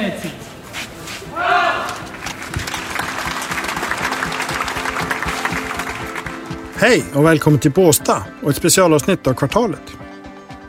[0.00, 0.40] have.
[6.76, 9.82] Hej och välkommen till Båsta och ett specialavsnitt av Kvartalet.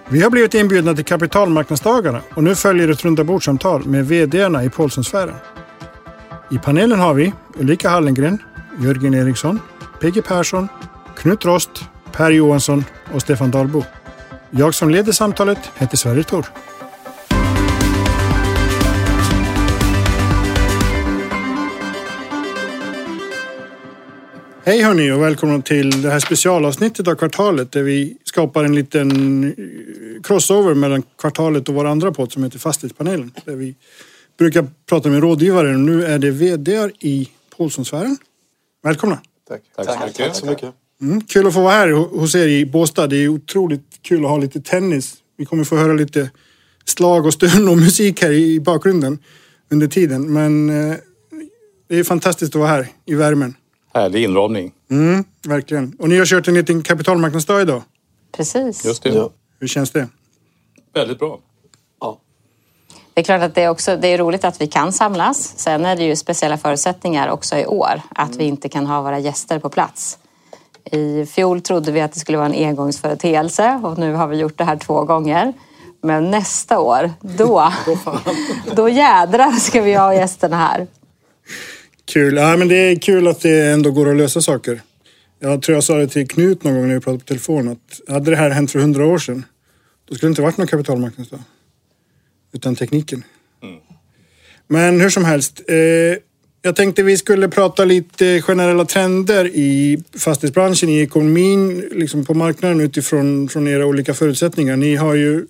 [0.10, 5.36] Vi har blivit inbjudna till kapitalmarknadsdagarna och nu följer ett rundabordssamtal med vdarna i Paulsonsfären.
[6.52, 8.38] I panelen har vi Ulrika Hallengren,
[8.80, 9.60] Jörgen Eriksson,
[10.02, 10.68] PG Persson,
[11.16, 13.84] Knut Rost, Per Johansson och Stefan Dahlbo.
[14.50, 16.46] Jag som leder samtalet heter Sverre Thor.
[24.64, 29.44] Hej hörni och välkomna till det här specialavsnittet av Kvartalet där vi skapar en liten
[29.44, 33.32] eh, crossover mellan Kvartalet och vår andra podd som heter Fastighetspanelen.
[33.46, 33.76] Där vi
[34.38, 38.18] brukar prata med rådgivare och nu är det VD i Paulssonsfären.
[38.84, 39.20] Välkomna!
[39.48, 39.62] Tack.
[39.76, 40.26] Tack, Tack, så mycket.
[40.26, 40.74] Tack så mycket.
[41.02, 43.08] Mm, kul att få vara här hos er i Båstad.
[43.08, 45.16] Det är otroligt kul att ha lite tennis.
[45.38, 46.30] Vi kommer få höra lite
[46.86, 49.20] slag och stön och musik här i bakgrunden
[49.70, 50.34] under tiden.
[50.34, 50.96] Men eh,
[51.88, 53.56] det är fantastiskt att vara här i värmen.
[53.94, 54.72] Härlig inramning.
[54.92, 55.96] Mm, verkligen.
[56.00, 57.82] Och ni har kört en liten kapitalmarknadsdag idag.
[58.32, 58.86] Precis.
[58.86, 59.10] Just det.
[59.10, 59.30] Ja.
[59.60, 60.08] Hur känns det?
[60.94, 61.40] Väldigt bra.
[62.00, 62.20] Ja.
[63.14, 65.54] Det är klart att det är, också, det är roligt att vi kan samlas.
[65.58, 68.02] Sen är det ju speciella förutsättningar också i år.
[68.10, 70.18] Att vi inte kan ha våra gäster på plats.
[70.92, 74.58] I fjol trodde vi att det skulle vara en engångsföreteelse och nu har vi gjort
[74.58, 75.54] det här två gånger.
[76.02, 77.72] Men nästa år, då,
[78.76, 80.88] då jädrar ska vi ha gästerna här.
[82.14, 82.36] Kul.
[82.36, 84.82] Ja, men det är kul att det ändå går att lösa saker.
[85.40, 88.14] Jag tror jag sa det till Knut någon gång när vi pratade på telefon att
[88.14, 89.46] hade det här hänt för hundra år sedan
[90.10, 91.40] då skulle det inte varit någon kapitalmarknadsdag.
[92.54, 93.24] Utan tekniken.
[94.68, 95.62] Men hur som helst.
[95.68, 95.76] Eh,
[96.62, 102.82] jag tänkte vi skulle prata lite generella trender i fastighetsbranschen, i ekonomin, liksom på marknaden
[102.82, 104.76] utifrån från era olika förutsättningar.
[104.76, 105.46] Ni har ju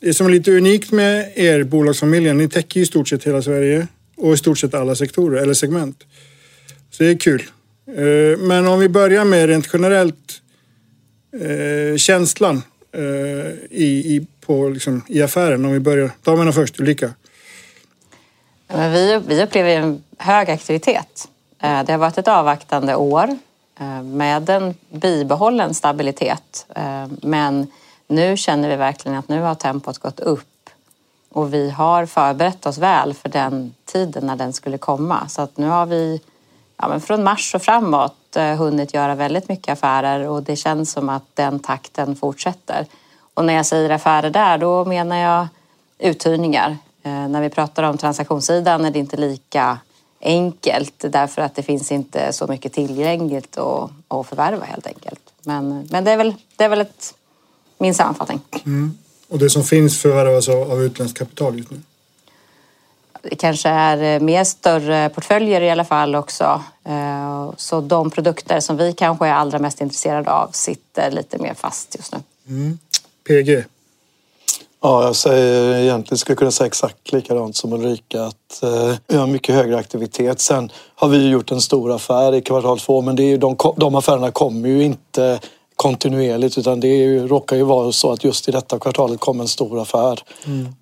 [0.00, 3.42] det som är lite unikt med er bolagsfamiljen, ni täcker ju i stort sett hela
[3.42, 3.86] Sverige
[4.22, 6.04] och i stort sett alla sektorer eller segment.
[6.90, 7.42] Så det är kul.
[7.86, 10.42] Eh, men om vi börjar med rent generellt
[11.32, 13.02] eh, känslan eh,
[13.70, 15.64] i, i, på, liksom, i affären.
[15.64, 17.14] Om vi börjar, damerna först, Ulrika.
[18.68, 21.28] Men vi, vi upplever en hög aktivitet.
[21.60, 23.38] Det har varit ett avvaktande år
[24.04, 26.66] med en bibehållen stabilitet.
[27.22, 27.66] Men
[28.08, 30.51] nu känner vi verkligen att nu har tempot gått upp
[31.32, 35.28] och vi har förberett oss väl för den tiden när den skulle komma.
[35.28, 36.20] Så att nu har vi
[36.76, 40.92] ja, men från mars och framåt eh, hunnit göra väldigt mycket affärer och det känns
[40.92, 42.86] som att den takten fortsätter.
[43.34, 45.48] Och när jag säger affärer där, då menar jag
[45.98, 46.76] uthyrningar.
[47.02, 49.78] Eh, när vi pratar om transaktionssidan är det inte lika
[50.20, 55.20] enkelt därför att det finns inte så mycket tillgängligt att, att förvärva helt enkelt.
[55.42, 57.14] Men, men det är väl, det är väl ett,
[57.78, 58.40] min sammanfattning.
[58.64, 58.98] Mm.
[59.32, 61.80] Och det som finns förvärvas av, av utländskt kapital just nu.
[63.22, 66.62] Det kanske är mer större portföljer i alla fall också.
[66.84, 71.54] Eh, Så de produkter som vi kanske är allra mest intresserade av sitter lite mer
[71.54, 72.18] fast just nu.
[73.26, 73.64] PG.
[74.82, 79.16] Ja, jag säger egentligen skulle jag kunna säga exakt likadant som Ulrika att eh, vi
[79.16, 80.40] har mycket högre aktivitet.
[80.40, 83.56] Sen har vi gjort en stor affär i kvartal två men det är ju, de,
[83.76, 85.40] de affärerna kommer ju inte
[85.82, 89.48] kontinuerligt utan det ju, råkar ju vara så att just i detta kvartalet kom en
[89.48, 90.20] stor affär.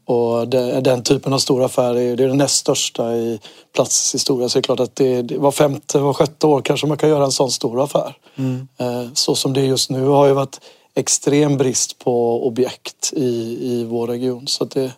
[0.05, 3.41] Och det, den typen av stora affär är, det är den näst största i
[3.75, 6.87] platsens historia så det är klart att det, det var femte, var sjätte år kanske
[6.87, 8.17] man kan göra en sån stor affär.
[8.79, 10.61] Eh, så som det är just nu har ju varit
[10.95, 14.47] extrem brist på objekt i, i vår region.
[14.47, 14.93] Så det,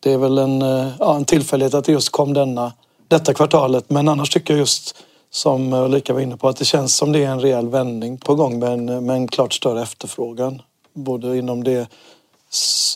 [0.00, 2.72] det är väl en, eh, ja, en tillfällighet att det just kom denna,
[3.08, 3.90] detta kvartalet.
[3.90, 4.96] Men annars tycker jag just
[5.30, 8.34] som Ulrika var inne på att det känns som det är en rejäl vändning på
[8.34, 10.62] gång med en, med en klart större efterfrågan.
[10.94, 11.88] Både inom det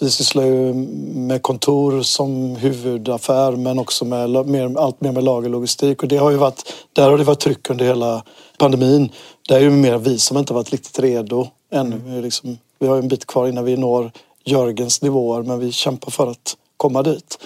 [0.01, 0.75] vi sysslar ju
[1.15, 6.31] med kontor som huvudaffär men också med mer, allt mer med lagerlogistik och det har
[6.31, 8.23] ju varit, där har det varit tryck under hela
[8.59, 9.13] pandemin.
[9.49, 12.01] Det är ju mer vi som inte varit riktigt redo ännu.
[12.05, 14.13] Vi är Liksom, vi har ju en bit kvar innan vi når
[14.45, 17.39] Jörgens nivåer men vi kämpar för att komma dit.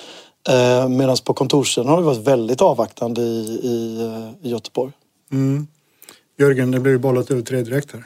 [0.48, 4.92] Eh, Medan på kontorssidan har det varit väldigt avvaktande i, i, eh, i Göteborg.
[6.38, 8.04] Jörgen, det blev ju bollat över tre direkt här.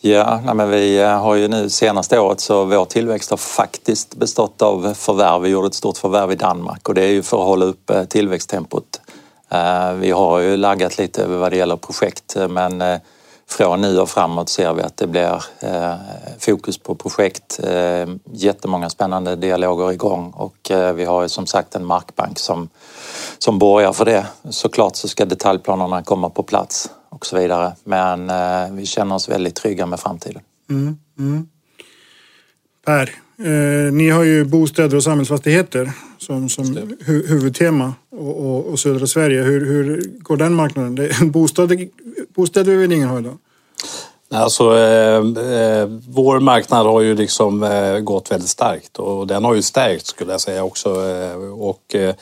[0.00, 4.14] Ja, nej, men vi eh, har ju nu senaste året så vår tillväxt har faktiskt
[4.16, 5.42] bestått av förvärv.
[5.42, 7.90] Vi gjorde ett stort förvärv i Danmark och det är ju för att hålla upp
[8.08, 9.00] tillväxttempot.
[9.96, 12.82] Vi har ju laggat lite vad det gäller projekt men
[13.50, 15.94] från nu och framåt ser vi att det blir eh,
[16.38, 17.60] fokus på projekt.
[17.64, 22.68] eh, Jättemånga spännande dialoger igång och eh, vi har ju som sagt en markbank som,
[23.38, 24.26] som borgar för det.
[24.50, 27.72] Såklart så ska detaljplanerna komma på plats och så vidare.
[27.84, 30.42] Men eh, vi känner oss väldigt trygga med framtiden.
[30.70, 31.48] Mm, mm.
[32.86, 33.10] Per,
[33.44, 39.06] Eh, ni har ju bostäder och samhällsfastigheter som, som hu huvudtema och, och, och södra
[39.06, 39.42] Sverige.
[39.42, 40.94] Hur, hur går den marknaden?
[40.94, 41.88] Det, bostäder,
[42.34, 43.38] bostäder vill ingen ha idag.
[44.34, 45.16] Alltså, eh,
[45.54, 50.06] eh, vår marknad har ju liksom eh, gått väldigt starkt och den har ju stärkt
[50.06, 50.88] skulle jag säga också.
[50.88, 52.14] Eh, och, eh,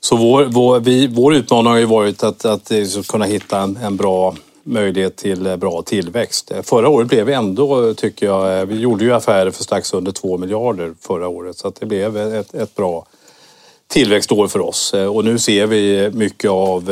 [0.00, 3.76] så vår, vår, vi, vår utmaning har ju varit att, att liksom kunna hitta en,
[3.76, 4.34] en bra
[4.66, 6.50] möjlighet till eh, bra tillväxt.
[6.50, 9.94] Eh, förra året blev vi ändå, eh, tycker jag, vi gjorde ju affärer för strax
[9.94, 13.06] under 2 miljarder förra året så att det blev ett, ett bra
[13.88, 16.90] tillväxtår för oss och nu ser vi mycket av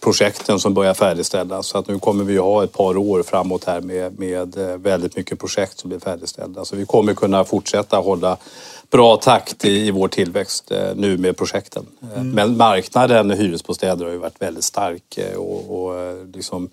[0.00, 1.66] projekten som börjar färdigställas.
[1.66, 5.38] Så att nu kommer vi ha ett par år framåt här med, med väldigt mycket
[5.38, 6.64] projekt som blir färdigställda.
[6.64, 8.36] Så vi kommer kunna fortsätta hålla
[8.90, 11.86] bra takt i, i vår tillväxt eh, nu med projekten.
[12.14, 12.30] Mm.
[12.30, 16.70] Men marknaden hyresbostäder har ju varit väldigt stark eh, och, och eh, liksom,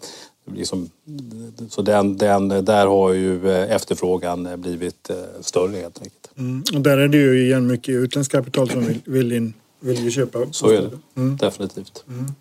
[0.54, 0.89] liksom,
[1.69, 5.12] så den, den, där har ju efterfrågan blivit
[5.42, 6.30] större helt enkelt.
[6.38, 6.63] Mm.
[6.74, 10.39] Och där är det ju igen mycket utländskt kapital som vill, vill, in, vill köpa
[10.51, 11.38] Så är det, mm.
[11.38, 12.04] definitivt.
[12.07, 12.31] Mm.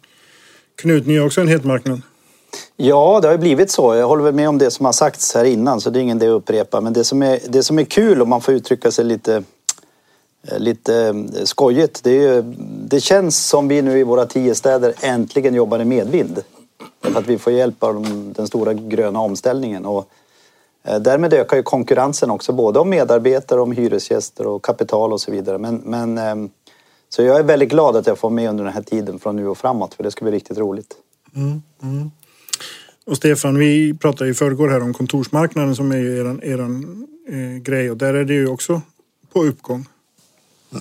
[0.77, 2.03] Knut, ni har också en het marknad.
[2.77, 3.95] Ja, det har ju blivit så.
[3.95, 6.19] Jag håller väl med om det som har sagts här innan så det är ingen
[6.19, 6.81] det att upprepa.
[6.81, 9.43] Men det som är, det som är kul om man får uttrycka sig lite Eh,
[10.49, 12.05] Eh, lite eh, skojigt.
[12.05, 12.43] Det, är,
[12.89, 16.43] det känns som vi nu i våra tio städer äntligen jobbar i medvind.
[17.03, 18.03] För att vi får hjälp av
[18.37, 19.87] den stora gröna omställningen.
[19.87, 20.09] Och
[20.83, 25.31] eh, därmed ökar ju konkurrensen också, både om medarbetare, om hyresgäster och kapital och så
[25.31, 25.59] vidare.
[25.59, 26.51] Men, men,
[27.09, 29.49] så jag är väldigt glad att jag får med under den här tiden från nu
[29.49, 30.95] och framåt, för det ska bli riktigt roligt.
[31.37, 32.11] Mm, mm.
[33.07, 37.91] Och Stefan, vi pratade i förrgår här om kontorsmarknaden som är er, eran eh, grej
[37.91, 38.81] och där är det ju också
[39.33, 39.87] på uppgång.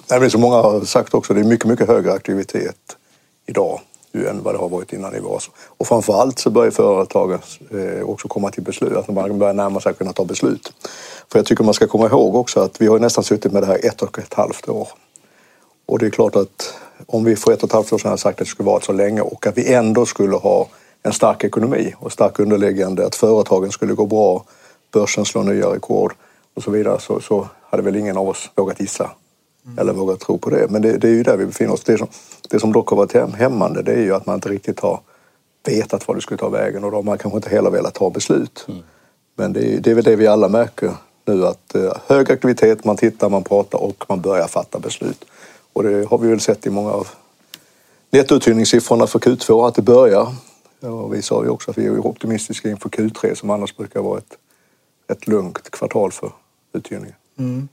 [0.07, 2.97] Det är som många har sagt också, det är mycket, mycket högre aktivitet
[3.45, 3.79] idag
[4.13, 5.49] än vad det har varit innan i våras.
[5.77, 7.39] Och framförallt så börjar företagen
[7.71, 10.73] eh, också komma till beslut, att man börjar närma sig att kunna ta beslut.
[11.31, 13.67] För jag tycker man ska komma ihåg också att vi har nästan suttit med det
[13.67, 14.87] här ett och ett halvt år.
[15.85, 16.73] Och det är klart att
[17.05, 18.81] om vi för ett och ett halvt år sedan hade sagt att det skulle vara
[18.81, 20.67] så länge och att vi ändå skulle ha
[21.03, 24.43] en stark ekonomi och stark underliggande, att företagen skulle gå bra,
[24.91, 26.13] börsen slå nya rekord
[26.55, 29.11] och så vidare så, så hade väl ingen av oss vågat gissa
[29.65, 29.79] Mm.
[29.79, 30.67] Eller våga tro på det.
[30.69, 31.83] Men det, det, är ju där vi befinner oss.
[31.83, 32.07] Det som,
[32.49, 34.99] det som dock har varit hämmande det är ju att man inte riktigt har
[35.65, 38.09] vetat vad det skulle ta vägen och då har man kanske inte heller velat ta
[38.09, 38.65] beslut.
[38.67, 38.81] Mm.
[39.35, 40.91] Men det är, det är väl det vi alla märker
[41.25, 45.25] nu att eh, hög aktivitet, man tittar, man pratar och man börjar fatta beslut.
[45.73, 47.07] Och det har vi väl sett i många av
[48.09, 50.35] nettouthyrningssiffrorna för Q2 att det börjar.
[50.79, 54.17] Ja, vi sa ju också att vi är optimistiska inför Q3 som annars brukar vara
[54.17, 54.37] ett,
[55.11, 56.31] ett lugnt kvartal för
[56.73, 57.15] uthyrningen.
[57.37, 57.67] Mm.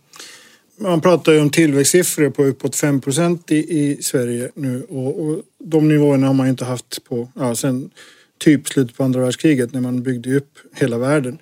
[0.81, 5.43] Man pratar ju om tillväxtsiffror på uppåt 5 procent i, i Sverige nu och, och,
[5.59, 7.91] de nivåerna har man inte haft på ja, sen
[8.39, 11.39] typ slutet på andra världskriget när man byggde upp hela världen.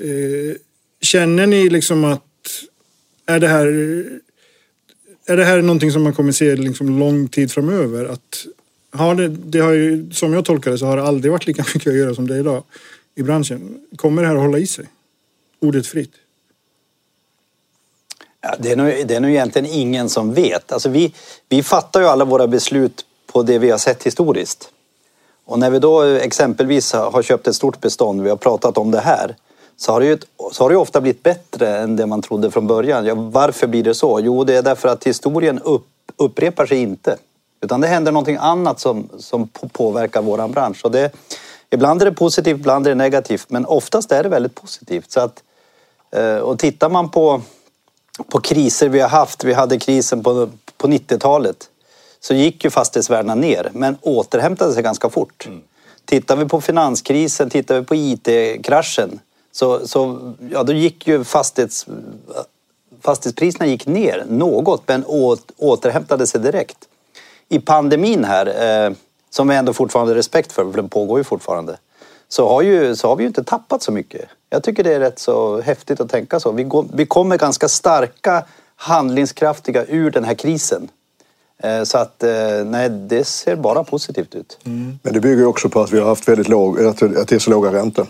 [0.00, 0.56] Eh,
[1.00, 2.22] känner ni liksom att
[3.26, 3.66] är det här
[5.26, 8.04] är det här någonting som man kommer se liksom lång tid framöver?
[8.04, 8.46] Att,
[8.90, 11.64] har det, det har ju, som jag tolkar det så har det aldrig varit lika
[11.74, 12.64] mycket att göra som det är idag
[13.14, 13.78] i branschen.
[13.96, 14.86] Kommer det här att hålla i sig?
[15.60, 16.12] Ordet fritt.
[18.40, 20.72] Ja, det, är nog, det är nog egentligen ingen som vet.
[20.72, 21.14] Alltså vi,
[21.48, 24.70] vi fattar ju alla våra beslut på det vi har sett historiskt.
[25.44, 28.90] Och när vi då eh, exempelvis har köpt ett stort bestånd, vi har pratat om
[28.90, 29.36] det här,
[29.76, 30.18] så har det ju,
[30.52, 33.06] så har det ofta blivit bättre än det man trodde från början.
[33.06, 34.20] Ja, varför blir det så?
[34.20, 37.16] Jo, det är därför att historien upp, upprepar sig inte.
[37.60, 40.84] Utan det händer någonting annat som, som påverkar vår bransch.
[40.84, 41.12] Och det,
[41.70, 45.10] ibland är det positivt, ibland är det negativt, men oftast är det väldigt positivt.
[45.10, 45.42] Så att,
[46.10, 47.42] eh, och tittar man på
[48.28, 51.70] på kriser vi har haft, vi hade krisen på, på 90-talet,
[52.20, 55.46] så gick ju fastighetsvärdena ner men återhämtade sig ganska fort.
[55.46, 55.60] Mm.
[56.04, 59.20] Tittar vi på finanskrisen, tittar vi på IT-kraschen
[59.52, 61.86] så, så ja, då gick ju fastighets,
[63.00, 65.04] fastighetspriserna gick ner något men
[65.56, 66.78] återhämtade sig direkt.
[67.48, 68.46] I pandemin här,
[68.86, 68.92] eh,
[69.30, 71.78] som vi ändå fortfarande har respekt för, för den pågår ju fortfarande,
[72.28, 74.22] så har, ju, så har vi ju inte tappat så mycket.
[74.50, 76.52] Jag tycker det är rätt så häftigt att tänka så.
[76.52, 78.44] Vi, går, vi kommer ganska starka,
[78.76, 80.88] handlingskraftiga ur den här krisen.
[81.62, 84.58] Eh, så att eh, nej, det ser bara positivt ut.
[84.64, 84.98] Mm.
[85.02, 87.50] Men det bygger också på att vi har haft väldigt låg, att det är så
[87.50, 88.06] låga räntor.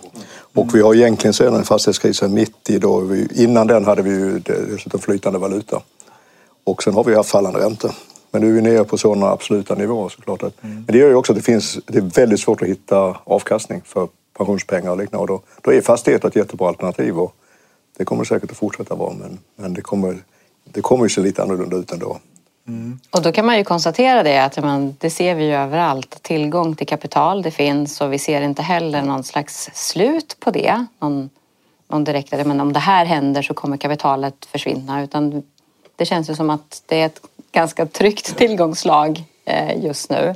[0.54, 5.00] Och vi har egentligen sedan fastighetskrisen 90, då vi, innan den hade vi ju dessutom
[5.00, 5.80] flytande valuta.
[6.64, 7.90] Och sen har vi haft fallande räntor.
[8.36, 10.42] Men nu är vi nere på sådana absoluta nivåer såklart.
[10.42, 10.52] Mm.
[10.60, 13.82] Men det gör ju också att det, finns, det är väldigt svårt att hitta avkastning
[13.84, 15.22] för pensionspengar och liknande.
[15.22, 17.34] Och då, då är fastighet ett jättebra alternativ och
[17.96, 20.16] det kommer säkert att fortsätta vara men, men det, kommer,
[20.64, 22.18] det kommer ju se lite annorlunda ut ändå.
[22.68, 22.98] Mm.
[23.10, 26.22] Och då kan man ju konstatera det att man, det ser vi ju överallt.
[26.22, 30.86] Tillgång till kapital det finns och vi ser inte heller någon slags slut på det.
[30.98, 31.30] Någon
[31.88, 35.02] någon direkt, men om det här händer så kommer kapitalet försvinna.
[35.02, 35.42] Utan
[35.96, 37.20] det känns ju som att det är ett
[37.56, 40.34] ganska tryggt tillgångslag eh, just nu.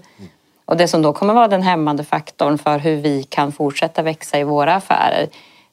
[0.64, 4.38] Och det som då kommer vara den hämmande faktorn för hur vi kan fortsätta växa
[4.38, 5.28] i våra affärer,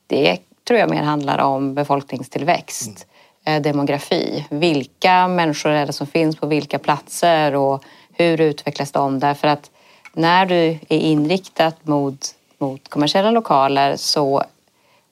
[0.07, 0.37] det
[0.67, 3.07] tror jag mer handlar om befolkningstillväxt,
[3.45, 3.63] mm.
[3.63, 4.45] demografi.
[4.49, 9.19] Vilka människor är det som finns på vilka platser och hur utvecklas de?
[9.19, 9.71] Därför att
[10.13, 14.43] när du är inriktad mot, mot kommersiella lokaler så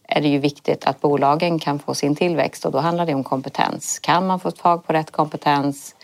[0.08, 3.24] är det ju viktigt att bolagen kan få sin tillväxt och då handlar det om
[3.24, 4.00] kompetens.
[4.00, 5.95] Kan man få tag på rätt kompetens?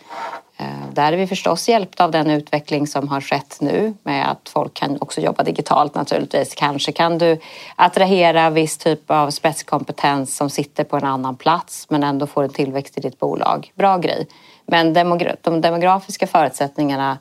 [0.56, 4.48] Eh, där är vi förstås hjälpta av den utveckling som har skett nu med att
[4.48, 6.54] folk kan också jobba digitalt naturligtvis.
[6.54, 7.38] Kanske kan du
[7.76, 12.50] attrahera viss typ av spetskompetens som sitter på en annan plats men ändå får en
[12.50, 13.72] tillväxt i ditt bolag.
[13.74, 14.26] Bra grej.
[14.66, 14.92] Men
[15.42, 17.18] de demografiska förutsättningarna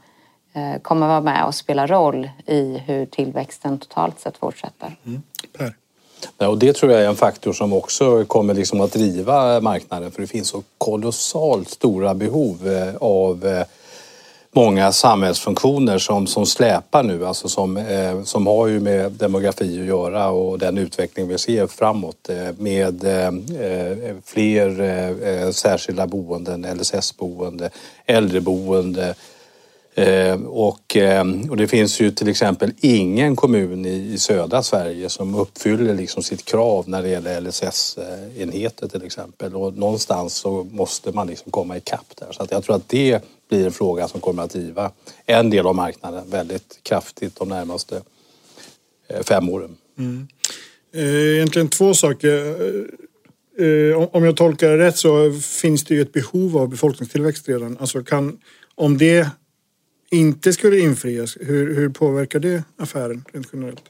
[0.54, 4.96] eh, kommer vara med och spela roll i hur tillväxten totalt sett fortsätter.
[5.06, 5.22] Mm.
[5.58, 5.76] Per?
[6.38, 10.12] Ja, och det tror jag är en faktor som också kommer liksom att driva marknaden
[10.12, 13.66] för det finns så kolossalt stora behov eh, av eh,
[14.52, 19.86] många samhällsfunktioner som, som släpar nu, alltså som, eh, som har ju med demografi att
[19.86, 27.70] göra och den utveckling vi ser framåt eh, med eh, eh fler särskilda boenden, LSS-boende,
[28.06, 29.16] äldreboende,
[29.96, 35.36] Eh, och, eh, och, det finns ju till exempel ingen kommun i, södra Sverige som
[35.36, 39.56] uppfyller liksom sitt krav när det gäller LSS-enheter till exempel.
[39.56, 42.28] Och någonstans så måste man liksom komma ikapp där.
[42.32, 44.92] Så att jag tror att det blir en fråga som kommer att driva
[45.26, 48.02] en del av marknaden väldigt kraftigt de närmaste
[49.08, 49.78] eh, fem åren.
[49.98, 50.28] Mm.
[50.94, 52.56] Egentligen två saker.
[54.12, 57.78] Om jag tolkar det rätt så finns det ju ett behov av befolkningstillväxt redan.
[57.80, 58.38] Alltså kan,
[58.76, 59.30] om det
[60.12, 63.84] inte skulle infrias, hur, hur påverkar det affären rent generellt?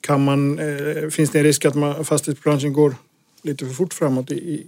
[0.00, 2.94] Kan man, eh, finns det en risk att man, fastighetsbranschen går
[3.42, 4.66] lite för fort framåt i, i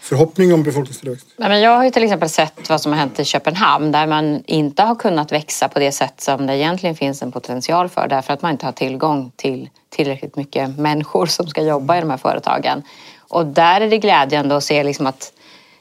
[0.00, 1.26] förhoppning om befolkningstillväxt?
[1.36, 4.06] Nej, men jag har ju till exempel sett vad som har hänt i Köpenhamn där
[4.06, 8.08] man inte har kunnat växa på det sätt som det egentligen finns en potential för
[8.08, 12.10] därför att man inte har tillgång till tillräckligt mycket människor som ska jobba i de
[12.10, 12.82] här företagen.
[13.18, 15.32] Och där är det glädjande att se liksom att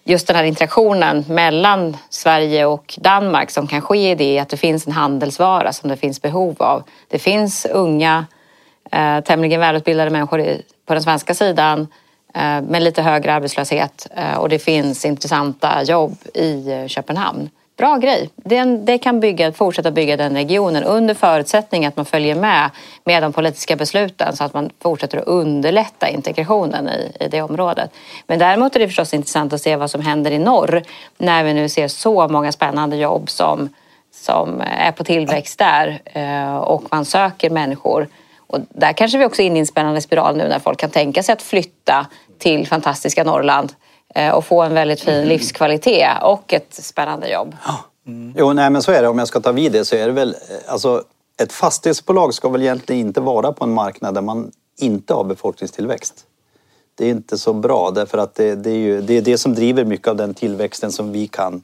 [0.08, 4.58] just den här interaktionen mellan Sverige och Danmark som kan ske i det att det
[4.58, 6.84] finns en handelsvara som det finns behov av.
[7.08, 8.26] Det finns unga,
[8.92, 11.88] eh, tämligen välutbildade människor på den svenska sidan
[12.34, 17.98] eh, med lite högre arbetslöshet eh, och det finns intressanta jobb i eh, Köpenhamn bra
[17.98, 18.30] grej.
[18.36, 22.70] Den, det kan bygga, fortsätta bygga den regionen under förutsättning att man följer med
[23.04, 27.92] med de politiska besluten så att man fortsätter att underlätta integrationen i, i det området.
[28.28, 30.84] Men däremot är det förstås intressant att se vad som händer i norr
[31.18, 33.70] när vi nu ser så många spännande jobb som,
[34.12, 38.08] som är på tillväxt där eh, och man söker människor.
[38.48, 40.90] Och där kanske vi också är inne i en spännande spiral nu när folk kan
[40.90, 42.06] tänka sig att flytta
[42.38, 43.74] till fantastiska Norrland
[44.34, 45.28] och få en väldigt fin mm.
[45.28, 47.56] livskvalitet och ett spännande jobb.
[48.08, 48.34] Mm.
[48.38, 49.08] Jo, nej, men så är det.
[49.08, 50.30] Om jag ska ta vid det så är det väl...
[50.30, 51.04] Eh, alltså,
[51.38, 56.26] ett fastighetsbolag ska väl egentligen inte vara på en marknad där man inte har befolkningstillväxt.
[56.96, 59.56] Det är inte så bra därför att det, det är ju, det är det som
[59.56, 61.64] driver mycket av den tillväxten som vi kan,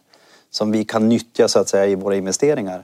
[0.50, 2.84] som vi kan nyttja så att säga i våra investeringar.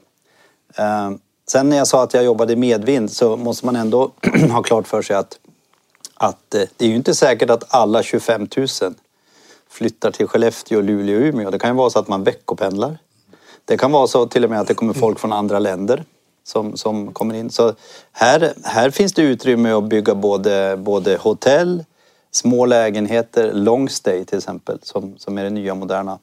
[0.75, 1.11] Eh,
[1.49, 4.11] sen när jag sa att jag jobbade i medvind så måste man ändå
[4.51, 5.39] ha klart för sig att,
[6.13, 8.67] att det är ju inte säkert att alla 25 000
[9.69, 11.51] flyttar till Skellefteå, Luleå och Umeå.
[11.51, 12.97] Det kan ju vara så att man veckopendlar.
[13.65, 16.03] Det kan vara så till och med att det kommer folk från andra länder
[16.43, 17.49] som, som kommer in.
[17.49, 17.73] Så
[18.11, 21.83] här, här finns det utrymme att bygga både, både hotell,
[22.31, 26.19] små lägenheter, long stay till exempel, som, som är det nya moderna.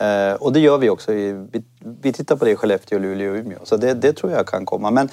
[0.00, 1.12] Eh, och det gör vi också.
[1.12, 1.62] I, vi,
[2.00, 3.58] vi tittar på det i Skellefteå, Luleå och Umeå.
[3.64, 4.90] Så det, det tror jag kan komma.
[4.90, 5.08] Men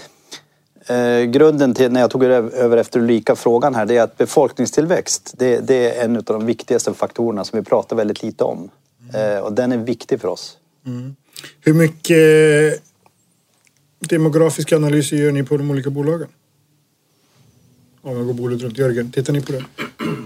[0.88, 5.34] Eh, grunden till när jag tog över efter Ulrika frågan här det är att befolkningstillväxt
[5.38, 8.70] det, det, är en av de viktigaste faktorerna som vi pratar väldigt lite om.
[9.10, 9.38] Mm.
[9.38, 10.58] Eh, och den är viktig för oss.
[10.86, 11.16] Mm.
[11.62, 12.80] Hur mycket eh,
[14.00, 16.28] demografiska analyser gör ni på de olika bolagen?
[18.05, 19.63] Om jag går bordet runt Jörgen, tittar ni på det?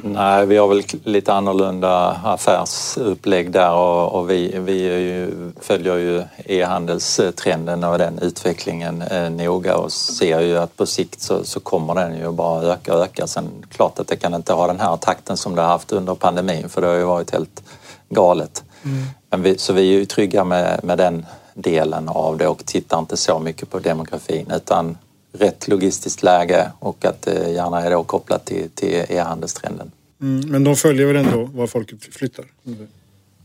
[0.04, 5.32] Nej, vi har väl lite annorlunda affärsupplägg där och, och vi, vi ju,
[5.62, 11.44] följer ju e-handelstrenden och den utvecklingen eh, noga och ser ju att på sikt så,
[11.44, 13.28] så, kommer den ju bara öka och öka.
[13.28, 16.16] Sen klart att det kan inte ha den här takten som det har haft under
[16.16, 17.64] pandemin för det har ju varit helt
[18.10, 18.64] galet.
[18.84, 19.06] Mm.
[19.30, 23.00] Men vi, så vi är ju trygga med, med den delen av det och tittar
[23.00, 24.98] inte så mycket på demografin utan
[25.34, 29.92] rätt logistiskt läge och att det gärna är då kopplat till, till e-handelstrenden.
[30.22, 32.46] Mm, men de följer väl ändå var folket flyttar?
[32.66, 32.88] Mm.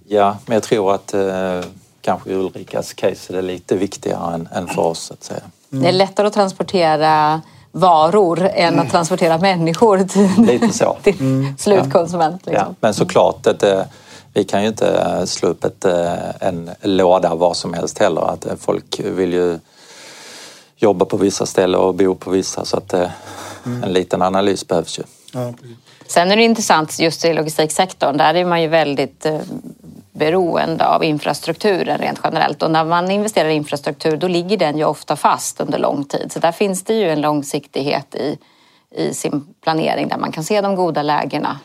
[0.09, 1.61] Ja, men jag tror att eh,
[2.01, 5.11] kanske Ulrikas case är lite viktigare än, än för oss.
[5.11, 5.43] Att säga.
[5.73, 5.83] Mm.
[5.83, 7.41] Det är lättare att transportera
[7.73, 10.97] varor än att transportera människor till, Lite så.
[11.03, 12.47] till slutkonsument.
[12.47, 12.67] Liksom.
[12.69, 13.83] Ja, men såklart, ett, eh,
[14.35, 18.23] vi kan ju inte slå upp ett, eh, en låda var som helst heller.
[18.23, 19.59] Att eh, folk vill ju
[20.83, 23.11] jobba på vissa ställen och bo på vissa så att eh,
[23.65, 25.03] en liten analys behövs ju.
[25.33, 25.53] Ja.
[26.07, 28.17] Sen är det intressant just i logistiksektorn.
[28.17, 29.41] Där är man ju väldigt eh,
[30.13, 32.63] beroende av infrastrukturen rent generellt.
[32.63, 36.33] Och när man investerar i infrastruktur då ligger den ju ofta fast under lång tid.
[36.33, 38.39] Så där finns det ju en långsiktighet i,
[38.91, 41.59] i sin planering där man kan se de goda lägena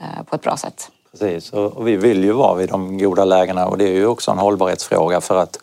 [0.00, 0.90] eh, på ett bra sätt.
[1.10, 4.06] Precis, och och vi vill ju vara vid de goda lägena och det är ju
[4.06, 5.58] också en hållbarhetsfråga för att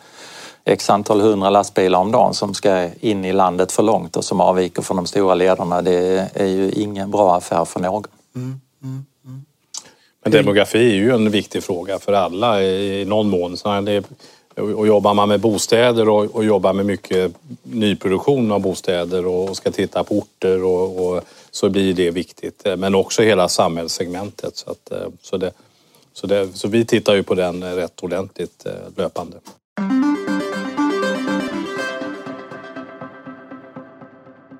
[0.65, 4.41] x antal hundra lastbilar om dagen som ska in i landet för långt och som
[4.41, 8.03] avviker från de stora lederna, det är ju ingen bra affär för någon.
[10.23, 13.57] Men demografi är ju en viktig fråga för alla i någon mån.
[13.57, 14.03] Så det,
[14.61, 19.71] och jobbar man med bostäder och, och jobbar med mycket nyproduktion av bostäder och ska
[19.71, 22.65] titta på orter och, och så blir det viktigt.
[22.77, 24.57] Men också hela samhällssegmentet.
[24.57, 25.51] Så, att, eh, så, det,
[26.13, 29.37] så, det, så vi tittar ju på den rätt ordentligt eh, löpande.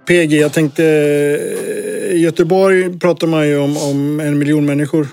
[0.09, 0.83] PG, jag tänkte...
[0.85, 5.07] eh, I Göteborg pratar man ju om, om en miljon människor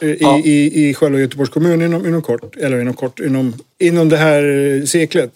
[0.00, 0.38] eh, i, Ja.
[0.38, 2.56] i, i själva Göteborgs kommun inom, inom kort.
[2.56, 4.42] Eller inom kort, inom, inom det här
[4.78, 5.32] eh, seklet.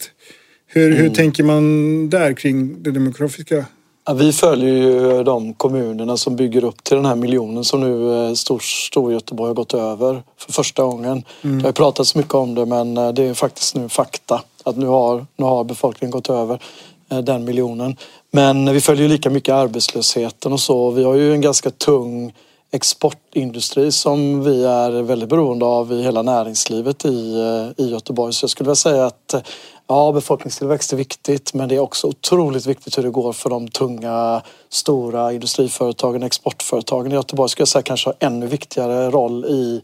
[0.67, 3.65] Hur, hur tänker man där kring det demografiska?
[4.07, 8.13] Ja, vi följer ju de kommunerna som bygger upp till den här miljonen som nu
[8.27, 11.23] eh, Stor, Stor Göteborg har gått över för första gången.
[11.41, 14.85] Det har pratats mycket om det men eh, det är faktiskt nu fakta att nu
[14.85, 16.59] har, nu har befolkningen gått över
[17.11, 17.95] eh, den miljonen.
[18.35, 20.91] Men vi följer ju lika mycket arbetslösheten och så.
[20.91, 22.33] Vi har ju en ganska tung
[22.71, 28.33] exportindustri som vi är väldigt beroende av i hela näringslivet i, eh, i Göteborg.
[28.33, 29.41] Så jag skulle vilja säga att eh,
[29.87, 33.67] ja, befolkningstillväxt är viktigt men det är också otroligt viktigt hur det går för de
[33.67, 39.81] tunga, stora industriföretagen, exportföretagen i Göteborg skulle jag säga kanske har ännu viktigare roll i,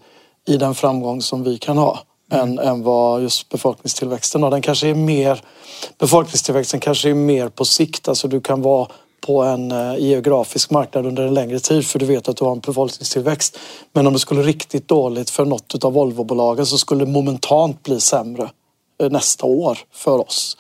[0.48, 2.00] i den framgång som vi kan ha
[2.32, 4.52] än, än vad just befolkningstillväxten har.
[4.52, 5.42] Den kanske är mer,
[5.98, 8.88] befolkningstillväxten kanske är mer på sikt, alltså du kan vara
[9.22, 12.52] på en eh, geografisk marknad under en längre tid för du vet att du har
[12.52, 13.60] en befolkningstillväxt.
[13.94, 18.00] Men om det skulle riktigt dåligt för något av Volvobolagen så skulle det momentant bli
[18.00, 18.50] sämre
[19.02, 20.58] eh, nästa år för oss.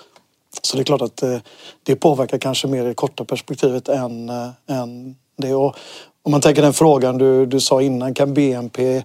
[0.61, 1.37] Så det är klart att eh,
[1.83, 4.29] det påverkar kanske mer i det korta perspektivet än,
[4.69, 5.53] än det.
[5.53, 5.75] Och
[6.23, 9.03] om man tänker den frågan du, du sa innan, kan BNP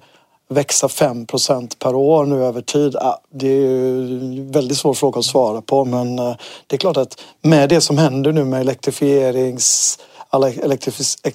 [0.49, 2.97] växa 5% per år nu över tid?
[3.31, 6.97] Det är ju en väldigt svår fråga att svara på men eh, det är klart
[6.97, 9.99] att med det som händer nu med elektrifierings
[10.31, 10.51] alla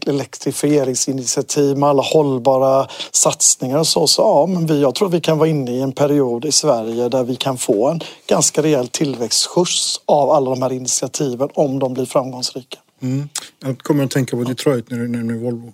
[0.06, 4.08] elektrifieringsinitiativ med alla hållbara satsningar och så.
[4.08, 7.10] Så ja, men vi, jag tror vi kan vara inne i en period i Sverige
[7.10, 11.94] där vi kan få en ganska rejäl tillväxtskjuts av alla de här initiativen om de
[11.94, 12.78] blir framgångsrika.
[13.02, 13.30] Mm.
[13.60, 15.74] Jag kommer att tänka på Detroit när du nämner Volvo.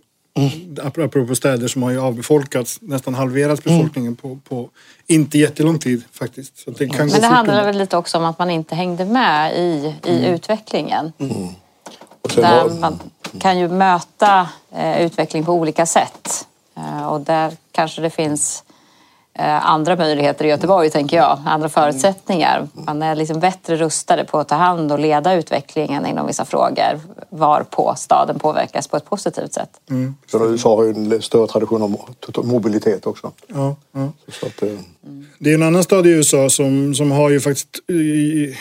[0.84, 4.70] Ap- Apropå städer som har ju avbefolkats, nästan halverats befolkningen på, på
[5.08, 6.58] inte jättelång tid faktiskt.
[6.60, 9.06] Så det kan gå Men det handlar väl lite också om att man inte hängde
[9.06, 11.12] med i, i utvecklingen.
[12.22, 13.00] Och sen Där man
[13.40, 16.48] kan ju möta eh, utveckling på olika sätt.
[16.78, 18.67] Eh, och där kanske det finns eh,
[19.46, 21.40] andra möjligheter i Göteborg, tänker jag.
[21.46, 22.68] Andra förutsättningar.
[22.74, 27.00] Man är liksom bättre rustade på att ta hand och leda utvecklingen inom vissa frågor
[27.30, 29.70] varpå staden påverkas på ett positivt sätt.
[30.32, 33.32] så USA har ju en större tradition av mo- mobilitet också.
[33.48, 34.12] Ja, ja.
[34.42, 34.70] Så att, eh,
[35.40, 38.58] Det är en annan stad i USA som, som har ju faktiskt eh,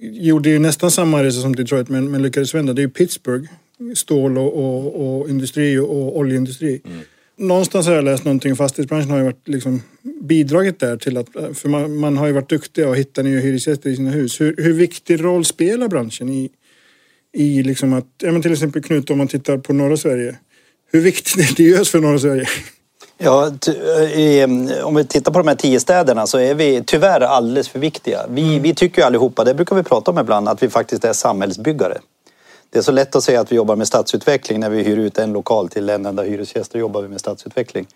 [0.00, 2.72] gjorde ju nästan samma resa som Detroit men, men lyckades vända.
[2.72, 3.50] Det är ju Pittsburgh.
[3.94, 6.82] Stål och, och, och industri och, oljeindustri.
[7.40, 9.82] Någonstans har jag läst någonting, fastighetsbranschen har ju varit liksom
[10.22, 13.90] bidragit där till att, för man, man har ju varit duktiga och hittat nya hyresgäster
[13.90, 14.40] i sina hus.
[14.40, 16.50] Hur, hur viktig roll spelar branschen i,
[17.32, 20.36] i liksom att, ja men till exempel Knut om man tittar på norra Sverige.
[20.92, 22.48] Hur viktigt är det just för norra Sverige?
[23.18, 24.46] Ja, eh, i,
[24.84, 28.26] om vi tittar på de här tio städerna så är vi tyvärr alldeles för viktiga.
[28.30, 31.12] Vi, vi tycker ju allihopa, det brukar vi prata om ibland, att vi faktiskt är
[31.12, 31.98] samhällsbyggare.
[32.72, 35.18] Det är så lätt att säga att vi jobbar med stadsutveckling när vi hyr ut
[35.18, 36.72] en lokal till en enda hyresgäst.
[36.72, 37.86] Då jobbar vi med stadsutveckling.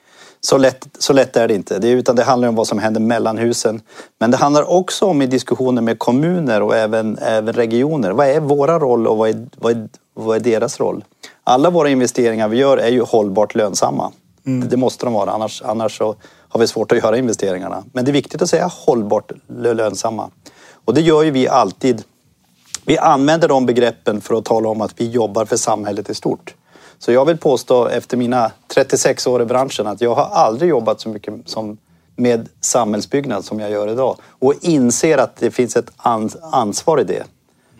[0.40, 1.78] Så lätt, så lätt är det inte.
[1.78, 3.80] Det, utan det handlar om vad som händer mellan husen.
[4.18, 8.10] Men det handlar också om i diskussioner med kommuner och även, även regioner.
[8.10, 11.04] Vad är våra roll och vad är, vad, är, vad är deras roll?
[11.44, 14.12] Alla våra investeringar vi gör är ju hållbart lönsamma.
[14.42, 16.16] Det, det måste de vara, annars, annars så
[16.48, 17.84] har vi svårt att göra investeringarna.
[17.92, 20.30] Men det är viktigt att säga hållbart lö- lönsamma.
[20.84, 22.02] Och det gör ju vi alltid
[22.86, 26.54] vi använder de begreppen för att tala om att vi jobbar för samhället i stort.
[26.98, 31.00] Så jag vill påstå efter mina 36 år i branschen att jag har aldrig jobbat
[31.00, 31.78] så mycket som
[32.16, 34.16] med samhällsbyggnad som jag gör idag.
[34.28, 35.90] Och inser att det finns ett
[36.50, 37.24] ansvar i det.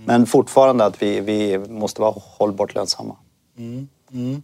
[0.07, 3.17] Men fortfarande att vi, vi måste vara hållbart lönsamma.
[3.59, 4.43] Mm, mm.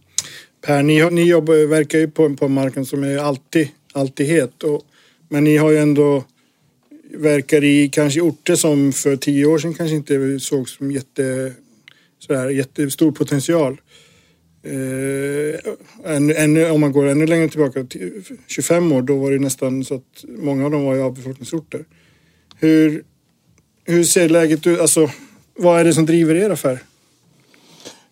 [0.61, 4.63] Per, ni, ni jobbar, verkar ju på, på en marknad som är alltid, alltid het.
[4.63, 4.81] Och,
[5.29, 6.23] men ni har ju ändå
[7.17, 11.53] verkar i kanske orter som för tio år sedan kanske inte sågs som jätte,
[12.19, 13.81] sådär, jättestor potential.
[14.63, 15.59] Eh,
[16.15, 17.85] ännu, än, om man går ännu längre tillbaka,
[18.47, 21.85] 25 år, då var det nästan så att många av dem var i avbefolkningsorter.
[22.59, 23.03] Hur,
[23.85, 24.79] hur ser läget ut?
[24.79, 25.11] Alltså,
[25.55, 26.79] vad är det som driver er affär?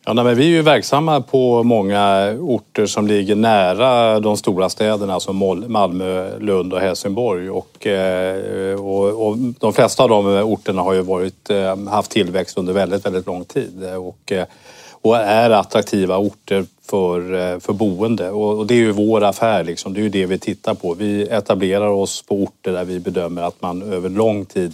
[0.10, 4.70] Ja, nej, men vi är ju verksamma på många orter som ligger nära de stora
[4.70, 7.50] städerna alltså som Malmö, Lund och Helsingborg.
[7.50, 12.58] Och, eh, och, och de flesta av de orterna har ju varit, eh, haft tillväxt
[12.58, 14.46] under väldigt, väldigt lång tid och, eh,
[14.92, 18.30] och är attraktiva orter för, för boende.
[18.30, 19.94] Och, och det är ju vår affär, liksom.
[19.94, 20.94] det är ju det vi tittar på.
[20.94, 24.74] Vi etablerar oss på orter där vi bedömer att man över lång tid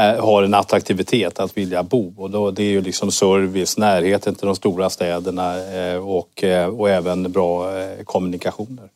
[0.00, 2.12] har en attraktivitet att vilja bo.
[2.16, 6.68] Och då, det är ju liksom service, närheten till de stora städerna eh, och, eh,
[6.68, 8.88] och även bra eh, kommunikationer.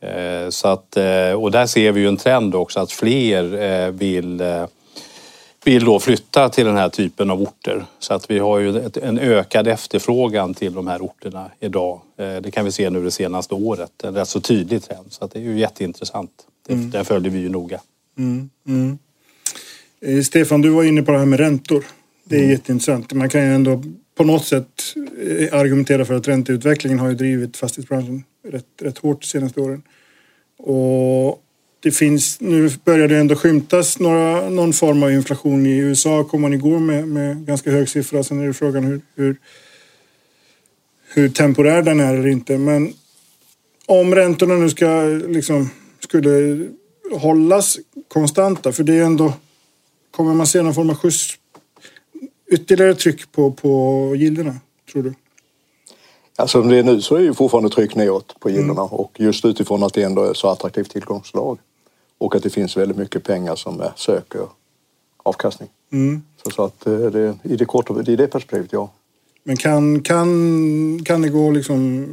[0.00, 3.90] Eh, så att, eh, och där ser vi ju en trend också att fler eh,
[3.90, 4.64] vill eh,
[5.64, 7.84] vill då flytta till den här typen av orter.
[7.98, 12.00] Så att vi har ju en ökad efterfrågan till de här orterna idag.
[12.18, 14.04] Eh, Det kan vi se nu det senaste året.
[14.04, 15.06] En rätt så tydlig trend.
[15.12, 16.30] Så att det är ju jätteintressant.
[16.66, 17.80] Det, det följer vi ju noga.
[18.68, 18.94] Eh,
[20.24, 21.84] Stefan, du var inne på det här med räntor.
[22.24, 23.12] Det är jätteintressant.
[23.12, 23.82] Man kan ju ändå
[24.14, 29.20] på något sätt eh, argumentera för att ränteutvecklingen har ju drivit fastighetsbranschen rätt, rätt hårt
[29.20, 29.82] de senaste åren.
[30.58, 31.42] Och
[31.80, 36.24] det finns, nu börjar det ändå skymtas några, någon form av inflation i USA.
[36.24, 38.24] kom man igår med, med ganska hög siffra.
[38.24, 39.36] Sen är det frågan hur, hur,
[41.14, 42.58] hur temporär den är eller inte.
[42.58, 42.92] Men
[43.86, 46.66] om räntorna nu ska liksom skulle
[47.12, 49.32] hållas konstanta, för det är ändå
[50.12, 51.38] Kommer man se någon form av skjuts,
[52.52, 54.54] ytterligare tryck på, på gilderna,
[54.92, 55.14] tror du?
[56.36, 59.20] Alltså som det är nu så är det ju fortfarande tryck neråt på gillorna och
[59.20, 61.58] just utifrån att det ändå är så attraktivt tillgångslag
[62.18, 64.46] och att det finns väldigt mycket pengar som söker
[65.22, 65.68] avkastning.
[66.44, 68.90] Så, så att eh, det, i det korta, i det perspektivet, ja.
[69.44, 72.06] Men kan, kan, kan det gå liksom...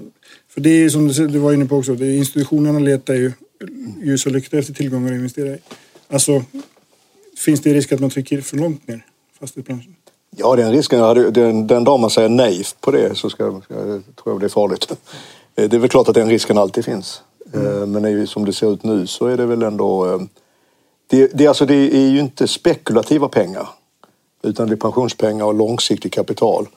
[0.48, 3.32] För det är ju som du, var inne på också, det institutionerna letar ju
[4.04, 5.60] ljus och lykta efter tillgångar att investera i.
[6.08, 6.44] Alltså,
[7.39, 9.06] finns det risk att man trycker för långt ner
[9.39, 9.95] fastighetsbranschen?
[10.36, 10.99] Ja, den risken,
[11.34, 14.49] den, den dag man säger nej på det så ska, ska, tror jag det är
[14.49, 14.91] farligt.
[15.56, 17.21] Eh, Det är väl klart att den risken alltid finns.
[17.54, 20.06] Eh, Men är ju, som det ser ut nu så är det väl ändå...
[20.06, 20.19] eh,
[21.08, 23.69] Det, det, alltså det är ju inte spekulativa pengar.
[24.43, 26.67] Utan det är pensionspengar och långsiktigt kapital.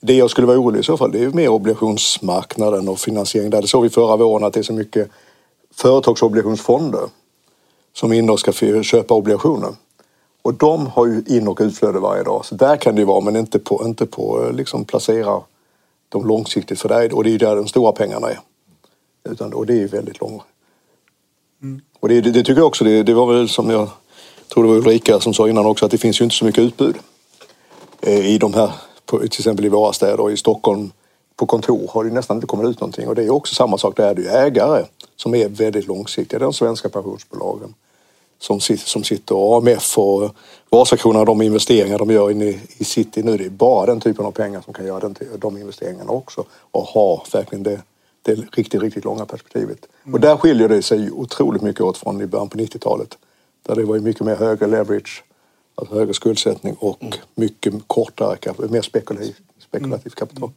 [0.00, 3.62] Det jag skulle vara orolig i så fall det är mer obligationsmarknaden och finansiering där.
[3.62, 5.08] Det såg vi förra våren att det är så mycket
[5.74, 7.00] företagsobligationsfonder
[7.92, 9.70] som är inne och ska köpa obligationer.
[10.44, 12.44] Och de har ju in och utflöde varje dag.
[12.44, 15.42] Så där kan det ju vara, men inte på, inte på eh, liksom placera
[16.08, 17.12] dem långsiktigt för dig.
[17.12, 18.40] Och det är ju där de stora pengarna är.
[19.28, 20.42] Utan, och det är ju väldigt långt.
[22.00, 23.88] Och det, det, det tycker jag också, det, det var väl som jag
[24.48, 26.62] tror det var Ulrika som sa innan också, att det finns ju inte så mycket
[26.62, 26.96] utbud.
[28.00, 28.72] Eh, I de här,
[29.06, 30.92] på, till exempel i våra städer och i Stockholm
[31.36, 33.08] på kontor har det nästan inte kommit ut någonting.
[33.08, 34.84] Och det är också samma sak, där är det ju ägare
[35.16, 36.38] som är väldigt långsiktiga.
[36.38, 37.74] De svenska pensionsbolagen
[38.44, 40.36] som sitter, som sitter och AMF och
[40.70, 42.44] Vasakronan, de investeringar de gör inne
[42.76, 45.58] i city nu, det är bara den typen av pengar som kan göra den, de
[45.58, 47.80] investeringarna också och ha verkligen det,
[48.22, 49.78] det riktigt, riktigt långa perspektivet.
[50.12, 53.18] Och där skiljer det sig otroligt mycket åt från i början på 90-talet.
[53.66, 55.24] Där det var ju mycket mer högre leverage,
[55.74, 57.04] alltså högre skuldsättning och
[57.34, 59.36] mycket kortare, mer spekulativ,
[59.68, 60.50] spekulativt kapital.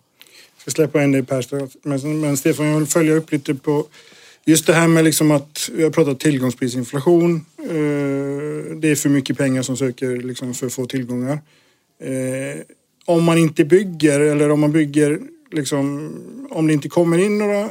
[0.56, 1.68] Jag ska släppa in dig Per.
[1.82, 3.86] Men, men Stefan, jag vill följa upp lite på
[4.48, 7.46] just det här med liksom att vi har pratat tillgångsprisinflation.
[7.60, 11.40] Eh, det är för mycket pengar som söker liksom för få tillgångar.
[12.00, 12.62] Eh,
[13.06, 15.20] om man inte bygger eller om man bygger
[15.52, 16.12] liksom
[16.50, 17.70] om det inte kommer in några,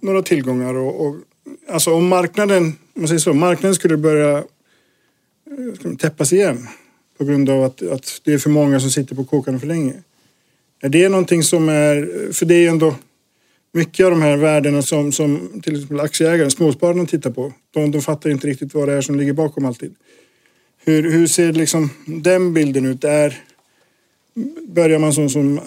[0.00, 1.16] några tillgångar och, och
[1.68, 6.68] alltså om marknaden, om man säger så, marknaden skulle börja eh, täppas igen
[7.18, 9.94] på grund av att, att det är för många som sitter på kåkarna för länge.
[10.80, 12.94] Är det någonting som är, för det är ju ändå
[13.72, 17.52] mycket av de här värdena som, som till exempel aktieägare, småspararna tittar på.
[17.70, 19.94] De, de fattar inte riktigt vad det är som ligger bakom alltid.
[20.84, 23.04] Hur, hur ser liksom den bilden ut?
[23.04, 23.42] Är,
[24.68, 25.60] börjar man som, som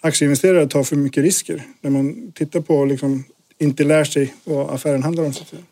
[0.00, 1.62] aktieinvesterare ta för mycket risker?
[1.80, 3.24] När man tittar på liksom,
[3.58, 5.32] inte lär sig vad affären handlar om.
[5.32, 5.62] Så att säga.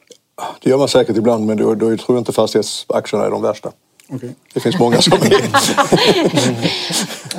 [0.63, 3.73] Det gör man säkert ibland men då, då tror jag inte fastighetsaktierna är de värsta.
[4.09, 5.29] Okej, Det finns många som är.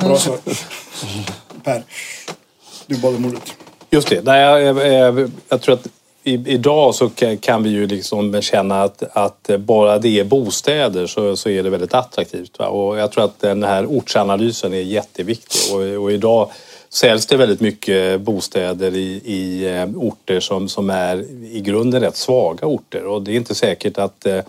[0.04, 0.38] bra svar.
[1.64, 1.84] Per,
[2.86, 3.56] du bad om ordet.
[3.90, 4.24] Just det.
[4.24, 5.86] Nej, jag, jag, jag tror att
[6.24, 11.36] i, idag så kan vi ju liksom känna att, att bara det är bostäder så,
[11.36, 12.58] så är det väldigt attraktivt.
[12.58, 12.66] Va?
[12.68, 16.50] Och jag tror att den här ortsanalysen är jätteviktig och, och idag
[16.92, 22.16] säljs det väldigt mycket bostäder i, i eh, orter som, som är i grunden rätt
[22.16, 24.40] svaga orter och det är inte säkert att eh,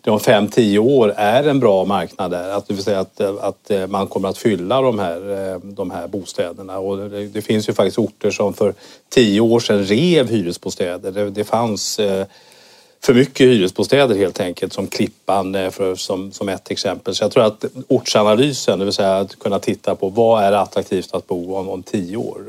[0.00, 2.50] det om fem tio år är en bra marknad där.
[2.50, 6.08] Att, det vill säga att, eh, att man kommer att fylla de här, de här
[6.08, 6.78] bostäderna.
[6.78, 8.74] Och det, det finns ju faktiskt orter som för
[9.08, 11.10] 10 år sedan rev hyresbostäder.
[11.10, 12.00] Det, det fanns
[13.06, 17.14] för mycket hyresbostäder helt enkelt som Klippan för, som, som ett exempel.
[17.14, 21.14] Så jag tror att ortsanalysen, det vill säga att kunna titta på vad är attraktivt
[21.14, 22.42] att bo om, om tio år.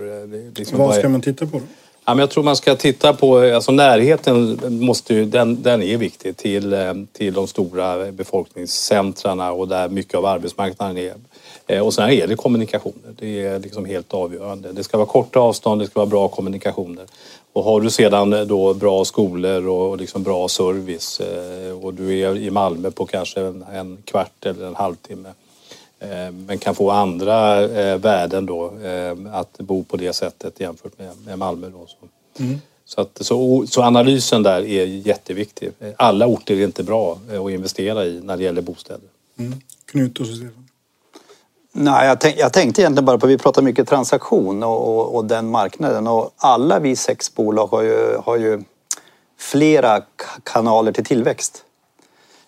[0.60, 1.65] Liksom, vad ska man titta på då?
[2.06, 5.98] Ja, men jag tror man ska titta på, alltså närheten måste ju, den, den är
[5.98, 6.76] viktig till,
[7.13, 11.13] till de stora befolkningscentrarna och där mycket av arbetsmarknaden är.
[11.67, 14.72] Eh, och sen är det kommunikationer, det är liksom helt avgörande.
[14.72, 17.06] Det ska vara korta avstånd, det ska vara bra kommunikationer.
[17.58, 22.38] Och har du sedan då bra skolor och liksom bra service eh, och du är
[22.38, 23.41] i Malmö på kanske
[23.74, 25.30] en, kvart eller en halvtimme
[26.00, 28.74] eh, men kan få andra eh, värden då
[29.32, 30.91] att bo på det sättet jämfört
[31.26, 31.70] med, Malmö.
[31.70, 31.86] Då.
[31.88, 31.98] Så.
[32.43, 32.62] Mm.
[32.86, 35.72] Så, att, så, så, analysen där är jätteviktig.
[35.98, 39.10] Alla orter är inte bra att investera i när det gäller bostäder.
[39.38, 39.62] Mm.
[39.86, 40.66] Knut och Stefan?
[41.71, 45.25] Nej, jag, tänk, jag, tänkte egentligen bara på, vi pratar mycket transaktion och, och, och,
[45.25, 48.63] den marknaden och alla vi sex bolag har ju, har ju
[49.39, 50.01] flera
[50.43, 51.63] kanaler till tillväxt.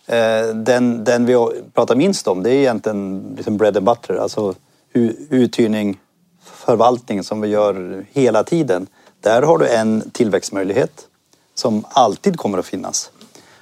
[0.06, 1.34] Eh, den, den vi
[1.74, 4.56] pratar minst om det är egentligen liksom bread and butter, alltså
[5.30, 6.00] uthyrning,
[6.44, 8.88] förvaltning som vi gör hela tiden.
[9.22, 11.08] Där har du en tillväxtmöjlighet
[11.56, 13.12] som alltid kommer att finnas.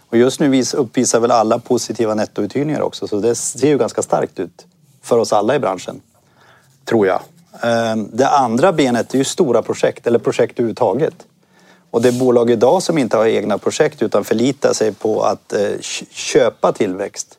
[0.10, 4.39] Och just nu uppvisar väl alla positiva nettouthyrningar också så det ser ju ganska starkt
[4.39, 4.65] ut
[5.08, 6.02] för oss alla i branschen.
[6.86, 7.22] Tror jag.
[7.62, 11.13] Ehm, det andra benet är ju stora projekt, eller projekt överhuvudtaget.
[11.91, 15.54] Och det är bolag idag som inte har egna projekt utan förlitar sig på att
[15.54, 15.80] eh,
[16.12, 17.38] köpa tillväxt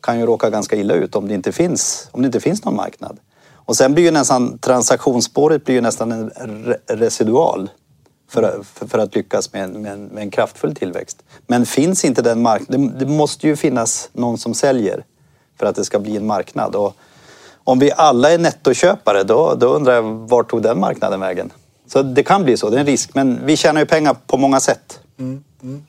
[0.00, 2.76] kan ju råka ganska illa ut om det inte finns, om det inte finns någon
[2.76, 3.18] marknad.
[3.54, 7.70] Och sen blir ju nästan transaktionsspåret blir ju nästan en residual
[8.30, 11.22] för, för, för att lyckas med, med, med, en kraftfull tillväxt.
[11.46, 15.04] Men finns inte den marknaden, det, det måste ju finnas någon som säljer
[15.58, 16.74] för att det ska bli en marknad.
[16.74, 16.96] Och
[17.70, 21.52] om vi alla är nettoköpare, då, då undrar jag vart tog den marknaden vägen?
[21.86, 23.14] Så det kan bli så, det är en risk.
[23.14, 25.00] Men vi tjänar ju pengar på många sätt.
[25.18, 25.44] Mm.
[25.62, 25.82] Mm.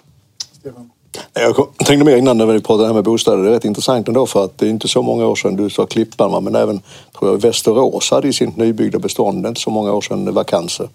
[1.34, 3.38] Jag tänkte mer innan när vi pratade här med bostäder.
[3.38, 5.70] Det är rätt intressant ändå för att det är inte så många år sedan du
[5.70, 6.82] sa Klippan men även
[7.20, 10.90] tror jag Västerås hade i sitt nybyggda bestånd inte så många år sedan vakanser.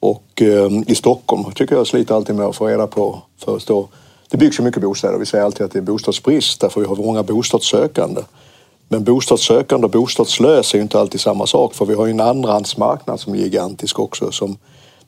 [0.00, 3.62] Och eh, i Stockholm tycker jag sliter alltid med att få reda på för att
[3.62, 3.88] stå
[4.30, 5.18] det byggs ju mycket bostäder.
[5.18, 8.22] Vi säger alltid att det är bostadsbrist därför vi har många bostadssökande.
[8.92, 12.20] Men bostadssökande och bostadslös är ju inte alltid samma sak för vi har ju en
[12.20, 14.58] andrahandsmarknad som är gigantisk också som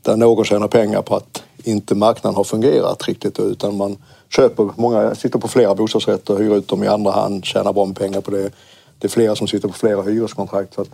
[0.03, 5.15] där någon tjänar pengar på att inte marknaden har fungerat riktigt utan man köper, många
[5.15, 8.31] sitter på flera bostadsrätter, hyr ut dem i andra hand, tjänar bra med pengar på
[8.31, 8.51] det.
[8.99, 10.75] Det är flera som sitter på flera hyreskontrakt.
[10.75, 10.89] Så att,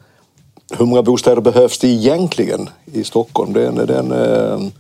[0.79, 3.53] hur många bostäder behövs det egentligen i Stockholm?
[3.53, 4.70] Det är en, det är en, eh,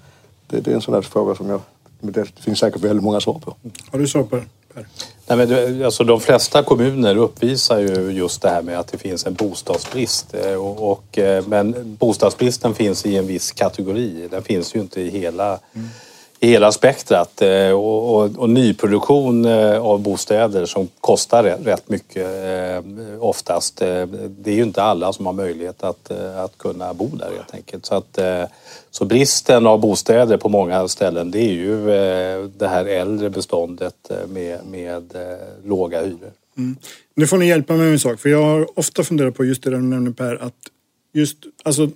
[0.46, 1.60] det är en sån där fråga som jag
[2.00, 3.56] det finns säkert väldigt många svar på.
[3.90, 4.44] Har du svar på det?
[5.28, 9.26] Nej, men, alltså, de flesta kommuner uppvisar ju just det här med att det finns
[9.26, 10.34] en bostadsbrist.
[10.34, 14.28] Eh, och, och, eh, men bostadsbristen finns i en viss kategori.
[14.30, 15.88] Den finns ju inte i hela mm
[16.40, 22.26] i hela spektrat eh, och, och, och, nyproduktion eh, av bostäder som kostar rätt mycket
[22.26, 22.82] eh,
[23.20, 23.76] oftast.
[24.28, 27.86] Det är ju inte alla som har möjlighet att, att kunna bo där helt enkelt.
[27.86, 28.18] Så, att,
[28.90, 31.86] så bristen av bostäder på många ställen det är ju
[32.58, 35.12] det här äldre beståndet med, med
[35.64, 36.32] låga hyror.
[36.56, 36.76] Mm.
[37.14, 39.62] Nu får ni hjälpa mig med en sak för jag har ofta funderat på just
[39.62, 40.54] det du nämnde Per att
[41.12, 41.88] just alltså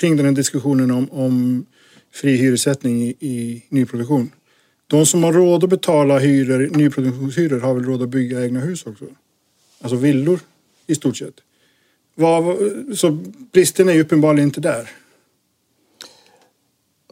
[0.00, 1.66] kring den här diskussionen om, om
[2.14, 4.30] fri hyressättning i, i nyproduktion.
[4.86, 8.86] De som har råd att betala hyror, nyproduktionshyror har väl råd att bygga egna hus
[8.86, 9.04] också?
[9.80, 10.40] Alltså villor
[10.86, 11.34] i stort sett.
[12.14, 12.56] Vad,
[12.96, 13.18] så
[13.52, 14.90] bristen är ju uppenbarligen inte där.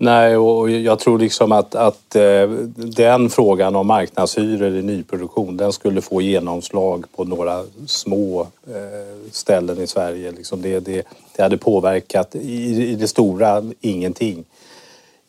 [0.00, 5.72] Nej, och jag tror liksom att, att eh, den frågan om marknadshyror i nyproduktion den
[5.72, 10.32] skulle få genomslag på några små eh, ställen i Sverige.
[10.32, 14.44] Liksom det, det, det hade påverkat i, i det stora ingenting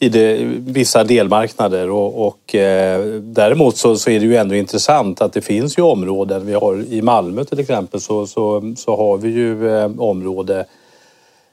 [0.04, 5.22] i det, vissa delmarknader och, och eh, däremot så, så, är det ju ändå intressant
[5.22, 6.46] att det finns ju områden.
[6.46, 10.66] Vi har i Malmö till exempel så, så, så har vi ju eh, område